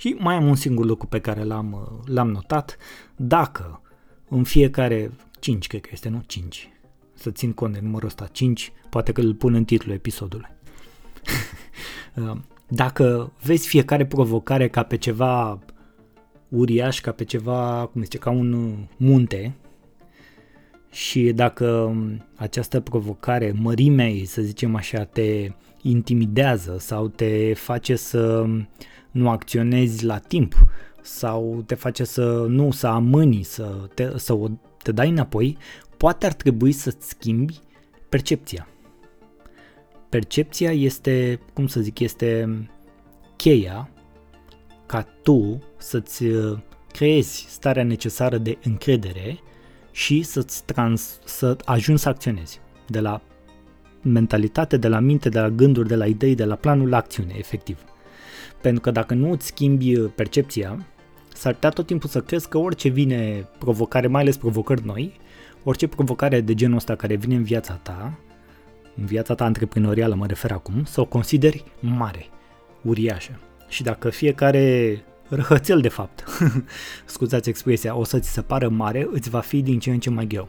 Și 0.00 0.16
mai 0.18 0.34
am 0.34 0.46
un 0.46 0.54
singur 0.54 0.84
lucru 0.84 1.06
pe 1.06 1.20
care 1.20 1.42
l-am, 1.42 2.00
l-am 2.06 2.30
notat. 2.30 2.76
Dacă 3.16 3.82
în 4.28 4.44
fiecare 4.44 5.10
5, 5.40 5.66
cred 5.66 5.80
că 5.80 5.88
este, 5.92 6.08
nu? 6.08 6.22
5. 6.26 6.70
Să 7.14 7.30
țin 7.30 7.52
cont 7.52 7.72
de 7.72 7.80
numărul 7.82 8.08
ăsta 8.08 8.26
5, 8.26 8.72
poate 8.90 9.12
că 9.12 9.20
îl 9.20 9.34
pun 9.34 9.54
în 9.54 9.64
titlul 9.64 9.94
episodului. 9.94 10.48
Dacă 12.82 13.32
vezi 13.42 13.68
fiecare 13.68 14.06
provocare 14.06 14.68
ca 14.68 14.82
pe 14.82 14.96
ceva 14.96 15.58
uriaș, 16.48 17.00
ca 17.00 17.12
pe 17.12 17.24
ceva, 17.24 17.88
cum 17.92 18.02
zice, 18.02 18.18
ca 18.18 18.30
un 18.30 18.76
munte, 18.96 19.54
și 20.90 21.32
dacă 21.32 21.96
această 22.34 22.80
provocare, 22.80 23.54
mărimea 23.58 24.08
ei, 24.08 24.24
să 24.24 24.42
zicem 24.42 24.74
așa, 24.74 25.04
te 25.04 25.50
intimidează 25.82 26.76
sau 26.78 27.08
te 27.08 27.54
face 27.54 27.96
să 27.96 28.46
nu 29.10 29.28
acționezi 29.28 30.04
la 30.04 30.18
timp 30.18 30.66
sau 31.02 31.62
te 31.66 31.74
face 31.74 32.04
să 32.04 32.46
nu, 32.48 32.70
să 32.70 32.86
amâni, 32.86 33.42
să 33.42 33.88
te, 33.94 34.18
să 34.18 34.32
o, 34.32 34.48
te 34.82 34.92
dai 34.92 35.08
înapoi, 35.08 35.56
poate 35.96 36.26
ar 36.26 36.32
trebui 36.32 36.72
să-ți 36.72 37.08
schimbi 37.08 37.60
percepția. 38.08 38.68
Percepția 40.08 40.72
este, 40.72 41.40
cum 41.54 41.66
să 41.66 41.80
zic, 41.80 41.98
este 41.98 42.60
cheia 43.36 43.90
ca 44.86 45.02
tu 45.22 45.62
să-ți 45.76 46.24
uh, 46.24 46.58
creezi 46.92 47.46
starea 47.48 47.84
necesară 47.84 48.38
de 48.38 48.58
încredere 48.62 49.38
și 49.90 50.22
să-ți 50.22 50.64
trans, 50.64 51.20
să 51.24 51.56
ajungi 51.64 52.02
să 52.02 52.08
acționezi 52.08 52.60
de 52.86 53.00
la 53.00 53.22
mentalitate, 54.02 54.76
de 54.76 54.88
la 54.88 54.98
minte, 54.98 55.28
de 55.28 55.40
la 55.40 55.48
gânduri, 55.48 55.88
de 55.88 55.96
la 55.96 56.06
idei, 56.06 56.34
de 56.34 56.44
la 56.44 56.54
planul 56.54 56.88
la 56.88 56.96
acțiune, 56.96 57.34
efectiv. 57.36 57.84
Pentru 58.60 58.80
că 58.80 58.90
dacă 58.90 59.14
nu 59.14 59.30
îți 59.30 59.46
schimbi 59.46 59.96
uh, 59.96 60.10
percepția, 60.14 60.86
s-ar 61.34 61.52
putea 61.52 61.70
tot 61.70 61.86
timpul 61.86 62.08
să 62.08 62.20
crezi 62.20 62.48
că 62.48 62.58
orice 62.58 62.88
vine 62.88 63.48
provocare, 63.58 64.06
mai 64.06 64.20
ales 64.20 64.36
provocări 64.36 64.86
noi, 64.86 65.20
orice 65.64 65.86
provocare 65.86 66.40
de 66.40 66.54
genul 66.54 66.76
ăsta 66.76 66.96
care 66.96 67.14
vine 67.14 67.34
în 67.34 67.42
viața 67.42 67.74
ta, 67.74 68.18
în 68.96 69.04
viața 69.04 69.34
ta 69.34 69.44
antreprenorială 69.44 70.14
mă 70.14 70.26
refer 70.26 70.50
acum, 70.50 70.84
să 70.84 71.00
o 71.00 71.04
consideri 71.04 71.64
mare, 71.80 72.26
uriașă. 72.82 73.40
Și 73.68 73.82
dacă 73.82 74.08
fiecare 74.08 74.96
răhățel 75.28 75.80
de 75.80 75.88
fapt, 75.88 76.24
scuzați 77.04 77.48
expresia, 77.48 77.96
o 77.96 78.04
să 78.04 78.18
ți 78.18 78.32
se 78.32 78.42
pară 78.42 78.68
mare, 78.68 79.08
îți 79.10 79.30
va 79.30 79.40
fi 79.40 79.62
din 79.62 79.78
ce 79.78 79.90
în 79.90 79.98
ce 79.98 80.10
mai 80.10 80.26
greu. 80.26 80.48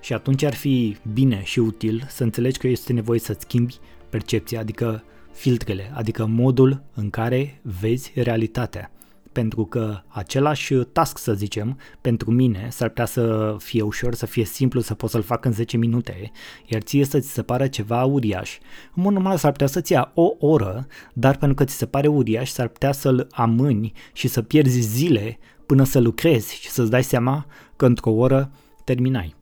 Și 0.00 0.12
atunci 0.12 0.42
ar 0.42 0.54
fi 0.54 0.96
bine 1.12 1.40
și 1.44 1.58
util 1.58 2.06
să 2.08 2.22
înțelegi 2.22 2.58
că 2.58 2.66
este 2.66 2.92
nevoie 2.92 3.18
să-ți 3.18 3.44
schimbi 3.44 3.78
percepția, 4.08 4.60
adică 4.60 5.02
filtrele, 5.38 5.92
adică 5.94 6.26
modul 6.26 6.82
în 6.94 7.10
care 7.10 7.60
vezi 7.80 8.12
realitatea. 8.14 8.90
Pentru 9.32 9.64
că 9.64 10.00
același 10.08 10.74
task, 10.74 11.18
să 11.18 11.32
zicem, 11.34 11.78
pentru 12.00 12.30
mine 12.30 12.68
s-ar 12.70 12.88
putea 12.88 13.04
să 13.04 13.56
fie 13.58 13.82
ușor, 13.82 14.14
să 14.14 14.26
fie 14.26 14.44
simplu, 14.44 14.80
să 14.80 14.94
pot 14.94 15.10
să-l 15.10 15.22
fac 15.22 15.44
în 15.44 15.52
10 15.52 15.76
minute, 15.76 16.30
iar 16.66 16.82
ție 16.82 17.04
să 17.04 17.18
ți 17.18 17.32
se 17.32 17.42
pară 17.42 17.66
ceva 17.66 18.04
uriaș. 18.04 18.58
În 18.94 19.02
mod 19.02 19.12
normal 19.12 19.36
s-ar 19.36 19.50
putea 19.50 19.66
să-ți 19.66 19.92
ia 19.92 20.10
o 20.14 20.30
oră, 20.38 20.86
dar 21.12 21.36
pentru 21.36 21.56
că 21.56 21.64
ți 21.64 21.76
se 21.76 21.86
pare 21.86 22.06
uriaș, 22.06 22.50
s-ar 22.50 22.68
putea 22.68 22.92
să-l 22.92 23.26
amâni 23.30 23.92
și 24.12 24.28
să 24.28 24.42
pierzi 24.42 24.80
zile 24.80 25.38
până 25.66 25.84
să 25.84 25.98
lucrezi 25.98 26.54
și 26.54 26.68
să-ți 26.68 26.90
dai 26.90 27.04
seama 27.04 27.46
că 27.76 27.86
într-o 27.86 28.10
oră 28.10 28.50
terminai. 28.84 29.34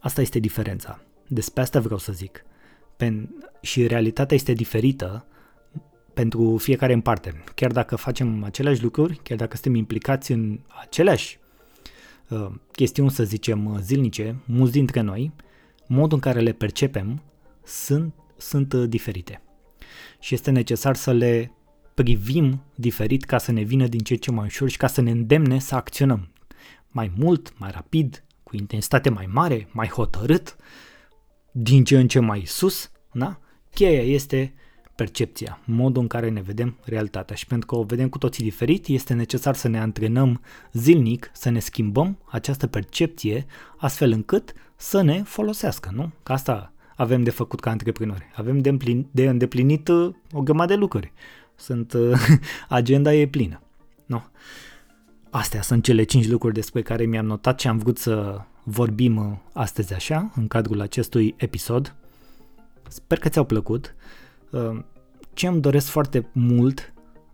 Asta 0.00 0.20
este 0.20 0.38
diferența. 0.38 1.00
Despre 1.26 1.62
asta 1.62 1.80
vreau 1.80 1.98
să 1.98 2.12
zic. 2.12 2.44
Pen- 3.00 3.28
și 3.60 3.86
realitatea 3.86 4.36
este 4.36 4.52
diferită 4.52 5.26
pentru 6.14 6.56
fiecare 6.56 6.92
în 6.92 7.00
parte. 7.00 7.42
Chiar 7.54 7.72
dacă 7.72 7.96
facem 7.96 8.44
aceleași 8.44 8.82
lucruri, 8.82 9.20
chiar 9.22 9.38
dacă 9.38 9.56
suntem 9.56 9.74
implicați 9.74 10.32
în 10.32 10.60
aceleași 10.80 11.38
uh, 12.28 12.46
chestiuni, 12.72 13.10
să 13.10 13.24
zicem, 13.24 13.78
zilnice, 13.80 14.36
mulți 14.46 14.72
dintre 14.72 15.00
noi, 15.00 15.32
modul 15.86 16.14
în 16.14 16.20
care 16.20 16.40
le 16.40 16.52
percepem 16.52 17.22
sunt, 17.64 18.14
sunt 18.36 18.72
uh, 18.72 18.88
diferite. 18.88 19.42
Și 20.20 20.34
este 20.34 20.50
necesar 20.50 20.96
să 20.96 21.12
le 21.12 21.52
privim 21.94 22.62
diferit 22.74 23.24
ca 23.24 23.38
să 23.38 23.52
ne 23.52 23.62
vină 23.62 23.86
din 23.86 24.00
ce 24.00 24.14
ce 24.14 24.30
mai 24.30 24.44
ușor 24.44 24.68
și 24.68 24.76
ca 24.76 24.86
să 24.86 25.00
ne 25.00 25.10
îndemne 25.10 25.58
să 25.58 25.74
acționăm 25.74 26.28
mai 26.88 27.12
mult, 27.16 27.58
mai 27.58 27.70
rapid, 27.70 28.24
cu 28.42 28.56
intensitate 28.56 29.10
mai 29.10 29.28
mare, 29.32 29.68
mai 29.72 29.88
hotărât, 29.88 30.56
din 31.52 31.84
ce 31.84 31.98
în 31.98 32.08
ce 32.08 32.18
mai 32.18 32.42
sus, 32.46 32.90
da? 33.12 33.40
Cheia 33.74 34.02
este 34.02 34.54
percepția, 34.94 35.58
modul 35.64 36.02
în 36.02 36.08
care 36.08 36.28
ne 36.28 36.40
vedem 36.40 36.76
realitatea 36.84 37.36
și 37.36 37.46
pentru 37.46 37.66
că 37.66 37.74
o 37.74 37.82
vedem 37.82 38.08
cu 38.08 38.18
toții 38.18 38.44
diferit, 38.44 38.86
este 38.86 39.14
necesar 39.14 39.54
să 39.54 39.68
ne 39.68 39.80
antrenăm 39.80 40.40
zilnic, 40.72 41.30
să 41.32 41.50
ne 41.50 41.58
schimbăm 41.58 42.18
această 42.24 42.66
percepție 42.66 43.46
astfel 43.76 44.12
încât 44.12 44.52
să 44.76 45.02
ne 45.02 45.22
folosească, 45.22 45.90
nu? 45.94 46.10
Ca 46.22 46.32
asta 46.32 46.72
avem 46.96 47.22
de 47.22 47.30
făcut 47.30 47.60
ca 47.60 47.70
antreprenori. 47.70 48.30
Avem 48.34 48.58
de, 48.58 48.68
împlin, 48.68 49.06
de 49.10 49.28
îndeplinit 49.28 49.88
uh, 49.88 50.14
o 50.32 50.42
grămadă 50.42 50.72
de 50.72 50.78
lucruri. 50.78 51.12
Sunt, 51.54 51.92
uh, 51.92 52.18
agenda 52.68 53.14
e 53.14 53.26
plină. 53.26 53.62
Nu? 54.06 54.22
Astea 55.30 55.62
sunt 55.62 55.84
cele 55.84 56.02
5 56.02 56.28
lucruri 56.28 56.54
despre 56.54 56.82
care 56.82 57.04
mi-am 57.04 57.26
notat 57.26 57.60
și 57.60 57.68
am 57.68 57.78
vrut 57.78 57.98
să 57.98 58.40
vorbim 58.70 59.16
uh, 59.16 59.36
astăzi 59.52 59.94
așa, 59.94 60.30
în 60.36 60.48
cadrul 60.48 60.80
acestui 60.80 61.34
episod. 61.36 61.94
Sper 62.88 63.18
că 63.18 63.28
ți-au 63.28 63.44
plăcut. 63.44 63.94
Uh, 64.50 64.78
ce 65.32 65.46
îmi 65.46 65.60
doresc 65.60 65.86
foarte 65.86 66.28
mult, 66.32 66.92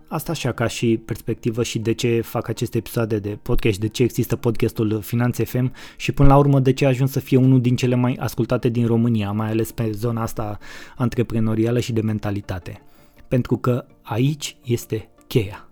asta 0.08 0.32
așa 0.32 0.52
ca 0.52 0.66
și 0.66 1.00
perspectivă 1.04 1.62
și 1.62 1.78
de 1.78 1.92
ce 1.92 2.20
fac 2.20 2.48
aceste 2.48 2.78
episoade 2.78 3.18
de 3.18 3.38
podcast, 3.42 3.78
de 3.78 3.88
ce 3.88 4.02
există 4.02 4.36
podcastul 4.36 5.00
Finanțe 5.00 5.44
FM 5.44 5.72
și 5.96 6.12
până 6.12 6.28
la 6.28 6.36
urmă 6.36 6.60
de 6.60 6.72
ce 6.72 6.84
a 6.84 6.88
ajuns 6.88 7.10
să 7.10 7.20
fie 7.20 7.36
unul 7.36 7.60
din 7.60 7.76
cele 7.76 7.94
mai 7.94 8.16
ascultate 8.20 8.68
din 8.68 8.86
România, 8.86 9.32
mai 9.32 9.48
ales 9.48 9.72
pe 9.72 9.90
zona 9.90 10.22
asta 10.22 10.58
antreprenorială 10.96 11.80
și 11.80 11.92
de 11.92 12.00
mentalitate. 12.00 12.80
Pentru 13.28 13.56
că 13.56 13.86
aici 14.02 14.56
este 14.64 15.08
cheia. 15.26 15.68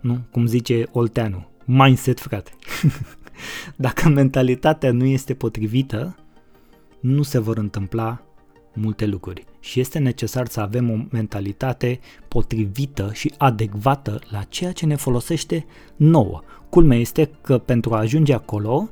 Nu? 0.00 0.18
Cum 0.30 0.46
zice 0.46 0.84
Olteanu, 0.92 1.48
mindset 1.64 2.20
frate. 2.20 2.50
Dacă 3.86 4.08
mentalitatea 4.08 4.92
nu 4.92 5.04
este 5.04 5.34
potrivită, 5.34 6.16
nu 7.00 7.22
se 7.22 7.38
vor 7.38 7.56
întâmpla 7.56 8.26
multe 8.72 9.06
lucruri 9.06 9.44
și 9.60 9.80
este 9.80 9.98
necesar 9.98 10.48
să 10.48 10.60
avem 10.60 10.90
o 10.90 10.96
mentalitate 11.10 12.00
potrivită 12.28 13.10
și 13.12 13.32
adecvată 13.38 14.18
la 14.30 14.42
ceea 14.42 14.72
ce 14.72 14.86
ne 14.86 14.96
folosește 14.96 15.66
nouă. 15.96 16.42
Culmea 16.68 16.98
este 16.98 17.30
că 17.40 17.58
pentru 17.58 17.94
a 17.94 17.98
ajunge 17.98 18.34
acolo, 18.34 18.90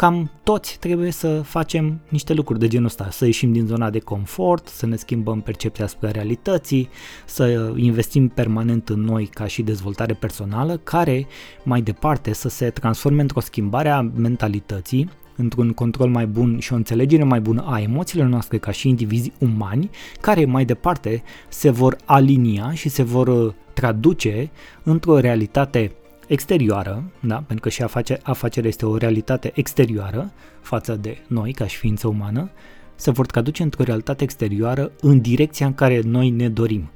cam 0.00 0.30
toți 0.42 0.78
trebuie 0.78 1.10
să 1.10 1.40
facem 1.40 2.00
niște 2.08 2.32
lucruri 2.32 2.58
de 2.58 2.68
genul 2.68 2.86
ăsta, 2.86 3.10
să 3.10 3.24
ieșim 3.24 3.52
din 3.52 3.66
zona 3.66 3.90
de 3.90 3.98
confort, 3.98 4.68
să 4.68 4.86
ne 4.86 4.96
schimbăm 4.96 5.40
percepția 5.40 5.84
asupra 5.84 6.10
realității, 6.10 6.88
să 7.26 7.72
investim 7.76 8.28
permanent 8.28 8.88
în 8.88 9.00
noi 9.00 9.26
ca 9.26 9.46
și 9.46 9.62
dezvoltare 9.62 10.14
personală, 10.14 10.76
care 10.76 11.26
mai 11.64 11.80
departe 11.80 12.32
să 12.32 12.48
se 12.48 12.70
transforme 12.70 13.20
într-o 13.20 13.40
schimbare 13.40 13.88
a 13.88 14.00
mentalității 14.00 15.10
într-un 15.36 15.72
control 15.72 16.08
mai 16.08 16.26
bun 16.26 16.58
și 16.58 16.72
o 16.72 16.76
înțelegere 16.76 17.24
mai 17.24 17.40
bună 17.40 17.64
a 17.66 17.80
emoțiilor 17.80 18.26
noastre 18.26 18.58
ca 18.58 18.70
și 18.70 18.88
indivizi 18.88 19.32
umani, 19.38 19.90
care 20.20 20.44
mai 20.44 20.64
departe 20.64 21.22
se 21.48 21.70
vor 21.70 21.96
alinia 22.04 22.72
și 22.72 22.88
se 22.88 23.02
vor 23.02 23.28
uh, 23.28 23.52
traduce 23.72 24.50
într-o 24.82 25.18
realitate 25.18 25.92
exterioară, 26.32 27.10
da? 27.20 27.34
pentru 27.34 27.60
că 27.60 27.68
și 27.68 27.82
afacerea 28.22 28.68
este 28.68 28.86
o 28.86 28.96
realitate 28.96 29.50
exterioară 29.54 30.32
față 30.60 30.96
de 30.96 31.18
noi 31.26 31.52
ca 31.52 31.66
și 31.66 31.76
ființă 31.76 32.08
umană, 32.08 32.50
se 32.94 33.10
vor 33.10 33.26
traduce 33.26 33.62
într-o 33.62 33.82
realitate 33.82 34.24
exterioară 34.24 34.92
în 35.00 35.20
direcția 35.20 35.66
în 35.66 35.74
care 35.74 36.00
noi 36.00 36.30
ne 36.30 36.48
dorim. 36.48 36.90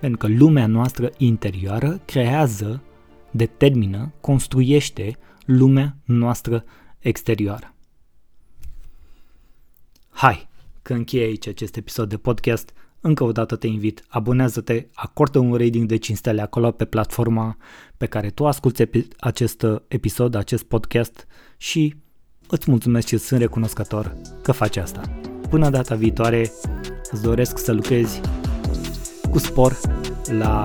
Pentru 0.00 0.18
că 0.18 0.26
lumea 0.26 0.66
noastră 0.66 1.10
interioară 1.16 2.00
creează, 2.04 2.82
determină, 3.30 4.12
construiește 4.20 5.16
lumea 5.44 5.96
noastră 6.04 6.64
exterioară. 6.98 7.74
Hai, 10.10 10.48
că 10.82 10.92
încheie 10.92 11.24
aici 11.24 11.46
acest 11.46 11.76
episod 11.76 12.08
de 12.08 12.16
podcast. 12.16 12.72
Încă 13.00 13.24
o 13.24 13.32
dată 13.32 13.56
te 13.56 13.66
invit, 13.66 14.04
abonează-te, 14.08 14.86
acordă 14.94 15.38
un 15.38 15.54
rating 15.54 15.88
de 15.88 15.96
5 15.96 16.18
stele 16.18 16.42
acolo 16.42 16.70
pe 16.70 16.84
platforma 16.84 17.56
pe 17.96 18.06
care 18.06 18.30
tu 18.30 18.46
asculti 18.46 18.84
acest 19.18 19.66
episod, 19.88 20.34
acest 20.34 20.62
podcast 20.62 21.26
și 21.56 21.94
îți 22.48 22.70
mulțumesc 22.70 23.06
și 23.06 23.16
sunt 23.16 23.40
recunoscător 23.40 24.16
că 24.42 24.52
faci 24.52 24.76
asta. 24.76 25.00
Până 25.50 25.70
data 25.70 25.94
viitoare, 25.94 26.52
îți 27.10 27.22
doresc 27.22 27.58
să 27.58 27.72
lucrezi 27.72 28.20
cu 29.30 29.38
spor 29.38 29.78
la 30.38 30.62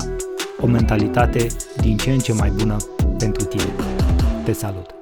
o 0.59 0.67
mentalitate 0.67 1.47
din 1.81 1.97
ce 1.97 2.11
în 2.11 2.19
ce 2.19 2.33
mai 2.33 2.49
bună 2.49 2.77
pentru 3.17 3.43
tine. 3.43 3.73
Te 4.43 4.51
salut! 4.51 4.94